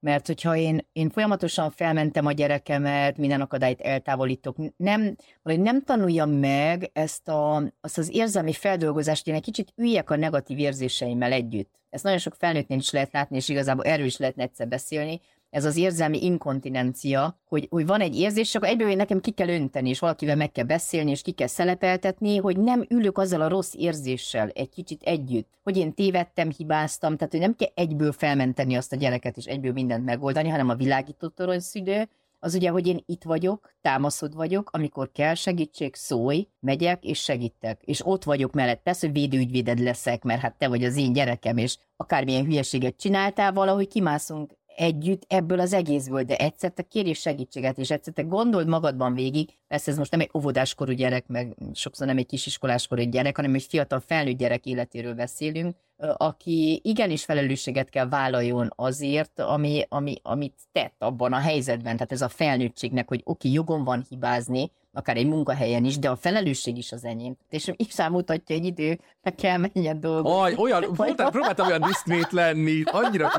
Mert 0.00 0.26
hogyha 0.26 0.56
én, 0.56 0.86
én 0.92 1.10
folyamatosan 1.10 1.70
felmentem 1.70 2.26
a 2.26 2.32
gyerekemet, 2.32 3.16
minden 3.16 3.40
akadályt 3.40 3.80
eltávolítok, 3.80 4.56
nem, 4.76 5.16
vagy 5.42 5.60
nem 5.60 5.82
tanuljam 5.82 6.30
meg 6.30 6.90
ezt 6.92 7.28
a, 7.28 7.62
azt 7.80 7.98
az 7.98 8.14
érzelmi 8.14 8.52
feldolgozást, 8.52 9.24
hogy 9.24 9.32
én 9.32 9.38
egy 9.38 9.44
kicsit 9.44 9.72
üljek 9.76 10.10
a 10.10 10.16
negatív 10.16 10.58
érzéseimmel 10.58 11.32
együtt. 11.32 11.78
Ezt 11.90 12.04
nagyon 12.04 12.18
sok 12.18 12.34
felnőttnél 12.34 12.78
is 12.78 12.90
lehet 12.90 13.12
látni, 13.12 13.36
és 13.36 13.48
igazából 13.48 13.84
erről 13.84 14.06
is 14.06 14.16
lehetne 14.16 14.42
egyszer 14.42 14.68
beszélni, 14.68 15.20
ez 15.50 15.64
az 15.64 15.76
érzelmi 15.76 16.24
inkontinencia, 16.24 17.40
hogy, 17.44 17.66
hogy 17.70 17.86
van 17.86 18.00
egy 18.00 18.18
érzés, 18.18 18.54
akkor 18.54 18.68
egyből 18.68 18.94
nekem 18.94 19.20
ki 19.20 19.30
kell 19.30 19.48
önteni, 19.48 19.88
és 19.88 19.98
valakivel 19.98 20.36
meg 20.36 20.52
kell 20.52 20.64
beszélni, 20.64 21.10
és 21.10 21.22
ki 21.22 21.30
kell 21.30 21.46
szelepeltetni, 21.46 22.36
hogy 22.36 22.58
nem 22.58 22.84
ülök 22.88 23.18
azzal 23.18 23.40
a 23.40 23.48
rossz 23.48 23.74
érzéssel 23.76 24.48
egy 24.48 24.68
kicsit 24.68 25.02
együtt, 25.02 25.48
hogy 25.62 25.76
én 25.76 25.94
tévedtem, 25.94 26.50
hibáztam, 26.56 27.16
tehát 27.16 27.32
hogy 27.32 27.42
nem 27.42 27.56
kell 27.56 27.70
egyből 27.74 28.12
felmenteni 28.12 28.76
azt 28.76 28.92
a 28.92 28.96
gyereket, 28.96 29.36
és 29.36 29.44
egyből 29.44 29.72
mindent 29.72 30.04
megoldani, 30.04 30.48
hanem 30.48 30.68
a 30.68 30.74
világított 30.74 31.34
toronyszülő, 31.34 32.08
az 32.40 32.54
ugye, 32.54 32.70
hogy 32.70 32.86
én 32.86 33.02
itt 33.06 33.22
vagyok, 33.22 33.74
támaszod 33.80 34.34
vagyok, 34.34 34.70
amikor 34.72 35.10
kell 35.12 35.34
segítség, 35.34 35.94
szólj, 35.94 36.48
megyek 36.60 37.04
és 37.04 37.18
segítek. 37.18 37.82
És 37.82 38.06
ott 38.06 38.24
vagyok 38.24 38.52
mellett. 38.52 38.82
Persze, 38.82 39.06
hogy 39.06 39.14
védőügyvéded 39.14 39.78
leszek, 39.78 40.22
mert 40.22 40.40
hát 40.40 40.58
te 40.58 40.68
vagy 40.68 40.84
az 40.84 40.96
én 40.96 41.12
gyerekem, 41.12 41.56
és 41.56 41.76
akármilyen 41.96 42.44
hülyeséget 42.44 42.96
csináltál, 42.96 43.52
valahogy 43.52 43.88
kimászunk 43.88 44.52
együtt 44.78 45.24
ebből 45.28 45.60
az 45.60 45.72
egészből, 45.72 46.22
de 46.22 46.36
egyszer 46.36 46.70
te 46.70 46.82
kérj 46.82 47.12
segítséget, 47.12 47.78
és 47.78 47.90
egyszer 47.90 48.12
te 48.12 48.22
gondold 48.22 48.68
magadban 48.68 49.14
végig, 49.14 49.48
persze 49.68 49.90
ez 49.90 49.98
most 49.98 50.10
nem 50.10 50.20
egy 50.20 50.30
óvodáskorú 50.34 50.92
gyerek, 50.92 51.26
meg 51.26 51.56
sokszor 51.72 52.06
nem 52.06 52.16
egy 52.16 52.26
kisiskoláskorú 52.26 53.02
gyerek, 53.02 53.36
hanem 53.36 53.54
egy 53.54 53.66
fiatal 53.68 54.00
felnőtt 54.00 54.36
gyerek 54.36 54.66
életéről 54.66 55.14
beszélünk, 55.14 55.76
aki 56.16 56.80
igenis 56.84 57.24
felelősséget 57.24 57.88
kell 57.88 58.08
vállaljon 58.08 58.72
azért, 58.76 59.38
ami, 59.38 59.84
ami, 59.88 60.14
amit 60.22 60.54
tett 60.72 60.96
abban 60.98 61.32
a 61.32 61.38
helyzetben. 61.38 61.96
Tehát 61.96 62.12
ez 62.12 62.22
a 62.22 62.28
felnőttségnek, 62.28 63.08
hogy 63.08 63.20
oké, 63.24 63.50
jogom 63.50 63.84
van 63.84 64.04
hibázni, 64.08 64.70
akár 64.98 65.16
egy 65.16 65.26
munkahelyen 65.26 65.84
is, 65.84 65.98
de 65.98 66.08
a 66.10 66.16
felelősség 66.16 66.76
is 66.76 66.92
az 66.92 67.04
enyém. 67.04 67.36
És 67.50 67.70
X 67.88 68.08
mutatja 68.08 68.56
egy 68.56 68.64
idő, 68.64 68.98
meg 69.22 69.34
kell 69.34 69.56
menjen 69.56 70.00
dolgozni. 70.00 70.40
Aj, 70.40 70.54
olyan, 70.56 70.84
voltál, 70.96 71.30
próbáltam 71.30 71.66
olyan 71.66 71.80
diszkrét 71.80 72.32
lenni, 72.32 72.82
annyira 72.84 73.30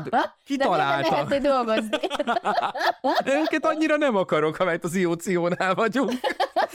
kitalálta. 0.44 1.24
De 1.28 1.38
dolgozni. 1.38 1.98
Őket 3.24 3.64
annyira 3.66 3.96
nem 3.96 4.16
akarok, 4.16 4.58
amelyet 4.58 4.84
az 4.84 4.94
IOC-nál 4.94 5.74
vagyunk. 5.74 6.12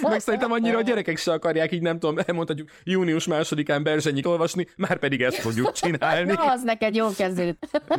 Meg 0.02 0.20
szerintem 0.20 0.52
annyira 0.52 0.78
a 0.78 0.82
gyerekek 0.82 1.18
se 1.18 1.32
akarják, 1.32 1.72
így 1.72 1.82
nem 1.82 2.00
tudom, 2.00 2.18
elmondhatjuk 2.26 2.70
június 2.84 3.28
másodikán 3.28 3.84
Berzsenyit 3.84 4.26
olvasni, 4.26 4.68
már 4.78 4.98
pedig 4.98 5.22
ezt 5.22 5.38
fogjuk 5.38 5.72
csinálni. 5.72 6.32
Na, 6.32 6.52
az 6.52 6.64
neked 6.64 6.96
jó 6.96 7.08
kezdőd. 7.18 7.56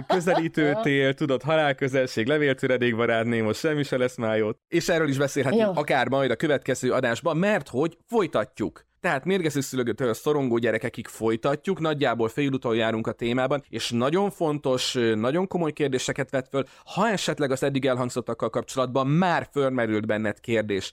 Közelítőtél, 0.06 1.14
tudod, 1.14 1.42
halálközelség, 1.42 2.26
levéltöredék 2.26 2.96
barátné, 2.96 3.40
most 3.40 3.60
semmi 3.60 3.82
se 3.82 3.96
lesz 3.96 4.16
már 4.16 4.36
jót. 4.36 4.58
És 4.68 4.88
erről 4.88 5.08
is 5.08 5.18
beszélhetünk 5.18 5.62
jó. 5.62 5.72
akár 5.74 6.08
majd 6.08 6.30
a 6.30 6.36
következő 6.36 6.75
adásban, 6.82 7.36
mert 7.36 7.68
hogy 7.68 7.96
folytatjuk. 8.06 8.84
Tehát 9.00 9.24
mérgező 9.24 9.60
szülőtől 9.60 10.14
szorongó 10.14 10.58
gyerekekig 10.58 11.06
folytatjuk, 11.06 11.80
nagyjából 11.80 12.28
félúton 12.28 12.74
járunk 12.74 13.06
a 13.06 13.12
témában, 13.12 13.62
és 13.68 13.90
nagyon 13.90 14.30
fontos, 14.30 14.92
nagyon 15.14 15.46
komoly 15.46 15.72
kérdéseket 15.72 16.30
vett 16.30 16.48
föl, 16.48 16.64
ha 16.84 17.08
esetleg 17.08 17.50
az 17.50 17.62
eddig 17.62 17.86
elhangzottakkal 17.86 18.50
kapcsolatban 18.50 19.06
már 19.06 19.48
fölmerült 19.52 20.06
benned 20.06 20.40
kérdés. 20.40 20.92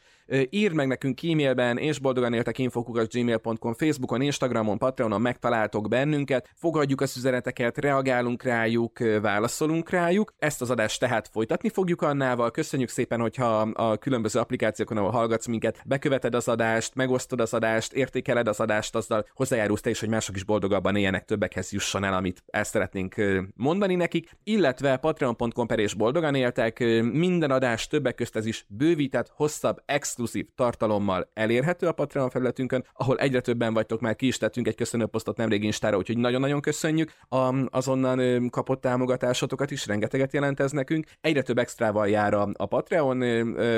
Írd 0.49 0.73
meg 0.73 0.87
nekünk 0.87 1.23
e-mailben, 1.23 1.77
és 1.77 1.99
boldogan 1.99 2.33
éltek 2.33 2.57
gmail.com, 3.11 3.73
Facebookon, 3.73 4.21
Instagramon, 4.21 4.77
Patreonon 4.77 5.21
megtaláltok 5.21 5.87
bennünket, 5.87 6.49
fogadjuk 6.55 7.01
az 7.01 7.17
üzeneteket, 7.17 7.77
reagálunk 7.77 8.43
rájuk, 8.43 8.99
válaszolunk 9.21 9.89
rájuk. 9.89 10.33
Ezt 10.39 10.61
az 10.61 10.69
adást 10.69 10.99
tehát 10.99 11.27
folytatni 11.27 11.69
fogjuk 11.69 12.01
annával. 12.01 12.51
Köszönjük 12.51 12.89
szépen, 12.89 13.19
hogyha 13.19 13.61
a 13.61 13.97
különböző 13.97 14.39
applikációkon, 14.39 14.97
ahol 14.97 15.11
hallgatsz 15.11 15.47
minket, 15.47 15.81
beköveted 15.85 16.35
az 16.35 16.47
adást, 16.47 16.95
megosztod 16.95 17.39
az 17.39 17.53
adást, 17.53 17.93
értékeled 17.93 18.47
az 18.47 18.59
adást, 18.59 18.95
azzal 18.95 19.25
hozzájárulsz 19.33 19.81
te 19.81 19.89
is, 19.89 19.99
hogy 19.99 20.09
mások 20.09 20.35
is 20.35 20.43
boldogabban 20.43 20.95
éljenek, 20.95 21.25
többekhez 21.25 21.71
jusson 21.71 22.03
el, 22.03 22.13
amit 22.13 22.43
el 22.47 22.63
szeretnénk 22.63 23.15
mondani 23.55 23.95
nekik, 23.95 24.29
illetve 24.43 24.97
patreon.com 24.97 25.67
per 25.67 25.79
és 25.79 25.93
boldogan 25.93 26.35
éltek, 26.35 26.79
minden 27.11 27.51
adás 27.51 27.87
többek 27.87 28.15
közt 28.15 28.35
ez 28.35 28.45
is 28.45 28.65
bővített, 28.67 29.31
hosszabb, 29.35 29.81
exkluzív 29.85 30.21
tartalommal 30.55 31.29
elérhető 31.33 31.87
a 31.87 31.91
Patreon 31.91 32.29
felületünkön, 32.29 32.85
ahol 32.93 33.17
egyre 33.17 33.39
többen 33.39 33.73
vagytok, 33.73 33.99
már 33.99 34.15
ki 34.15 34.27
is 34.27 34.37
tettünk 34.37 34.67
egy 34.67 34.75
köszönőposztot 34.75 35.37
nemrég 35.37 35.63
Instára, 35.63 35.97
úgyhogy 35.97 36.17
nagyon-nagyon 36.17 36.61
köszönjük 36.61 37.11
a, 37.29 37.55
azonnan 37.69 38.49
kapott 38.49 38.81
támogatásotokat 38.81 39.71
is, 39.71 39.87
rengeteget 39.87 40.33
jelent 40.33 40.59
ez 40.59 40.71
nekünk. 40.71 41.05
Egyre 41.21 41.41
több 41.41 41.57
extrával 41.57 42.09
jár 42.09 42.33
a, 42.33 42.49
a 42.53 42.65
Patreon 42.65 43.21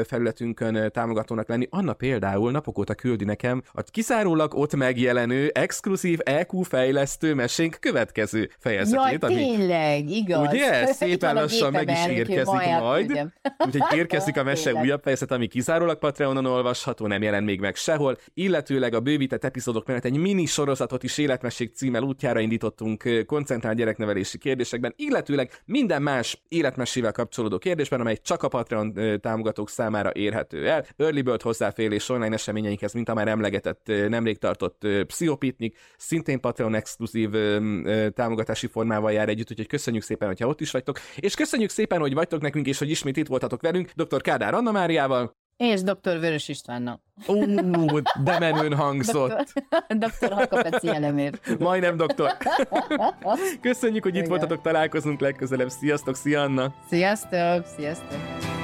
felületünkön 0.03 0.91
támogatónak 0.91 1.47
lenni. 1.47 1.67
Anna 1.69 1.93
például 1.93 2.51
napok 2.51 2.77
óta 2.77 2.95
küldi 2.95 3.23
nekem 3.23 3.61
a 3.73 3.81
kizárólag 3.81 4.53
ott 4.53 4.75
megjelenő 4.75 5.49
exkluzív 5.53 6.19
EQ 6.23 6.61
fejlesztő 6.61 7.33
mesénk 7.33 7.77
következő 7.79 8.49
fejezetét. 8.59 9.21
Jaj, 9.21 9.33
tényleg, 9.33 10.09
igaz. 10.09 10.47
Ugye? 10.47 10.85
Szépen 10.93 11.35
lassan 11.35 11.71
meg 11.71 11.89
is 11.89 12.05
érkezik 12.07 12.77
majd. 12.79 13.31
Úgyhogy 13.65 13.97
érkezik 13.99 14.37
a 14.37 14.43
mese 14.43 14.73
újabb 14.73 15.01
fejezet, 15.01 15.31
ami 15.31 15.47
kizárólag 15.47 15.97
Patreonon 16.25 16.53
olvasható, 16.53 17.07
nem 17.07 17.21
jelent 17.21 17.45
még 17.45 17.59
meg 17.59 17.75
sehol, 17.75 18.17
illetőleg 18.33 18.93
a 18.93 18.99
bővített 18.99 19.43
epizódok 19.43 19.87
mellett 19.87 20.05
egy 20.05 20.17
mini 20.17 20.45
sorozatot 20.45 21.03
is 21.03 21.17
életmesség 21.17 21.73
címmel 21.73 22.03
útjára 22.03 22.39
indítottunk 22.39 23.25
koncentrált 23.25 23.77
gyereknevelési 23.77 24.37
kérdésekben, 24.37 24.93
illetőleg 24.95 25.51
minden 25.65 26.01
más 26.01 26.43
életmesével 26.47 27.11
kapcsolódó 27.11 27.57
kérdésben, 27.57 27.99
amely 27.99 28.17
csak 28.21 28.43
a 28.43 28.47
Patreon 28.47 29.19
támogatók 29.21 29.69
számára 29.69 30.11
érhető 30.13 30.67
el. 30.67 30.85
Early 30.97 31.21
Bird 31.21 31.41
hozzáférés 31.41 32.09
online 32.09 32.33
eseményeinkhez, 32.33 32.93
mint 32.93 33.09
a 33.09 33.13
már 33.13 33.27
emlegetett 33.27 33.91
nemrég 34.09 34.37
tartott 34.37 34.87
Pszichopitnik, 35.07 35.77
szintén 35.97 36.39
Patreon 36.39 36.75
exkluzív 36.75 37.29
támogatási 38.13 38.67
formával 38.67 39.11
jár 39.11 39.29
együtt, 39.29 39.51
úgyhogy 39.51 39.67
köszönjük 39.67 40.03
szépen, 40.03 40.27
hogyha 40.27 40.47
ott 40.47 40.61
is 40.61 40.71
vagytok, 40.71 40.99
és 41.15 41.35
köszönjük 41.35 41.69
szépen, 41.69 41.99
hogy 41.99 42.13
vagytok 42.13 42.41
nekünk, 42.41 42.67
és 42.67 42.77
hogy 42.77 42.89
ismét 42.89 43.17
itt 43.17 43.27
voltatok 43.27 43.61
velünk, 43.61 43.91
dr. 43.95 44.21
Kádár 44.21 44.53
Anna 44.53 44.71
Máriával. 44.71 45.43
És 45.57 45.81
dr. 45.81 46.19
Vörös 46.19 46.47
Istvánnak. 46.47 47.01
Ó, 47.27 47.45
de 48.23 48.39
menőn 48.39 48.73
hangzott. 48.75 49.53
Dr. 49.87 50.31
Hakapeci 50.39 50.87
elemér. 50.87 51.39
Majdnem 51.59 51.97
doktor. 51.97 52.37
Köszönjük, 53.61 54.03
hogy 54.03 54.11
itt 54.15 54.17
Igen. 54.17 54.29
voltatok, 54.29 54.61
találkozunk 54.61 55.19
legközelebb. 55.19 55.69
Sziasztok, 55.69 56.15
szia 56.15 56.41
Anna! 56.41 56.73
Sziasztok, 56.89 57.65
sziasztok! 57.77 58.54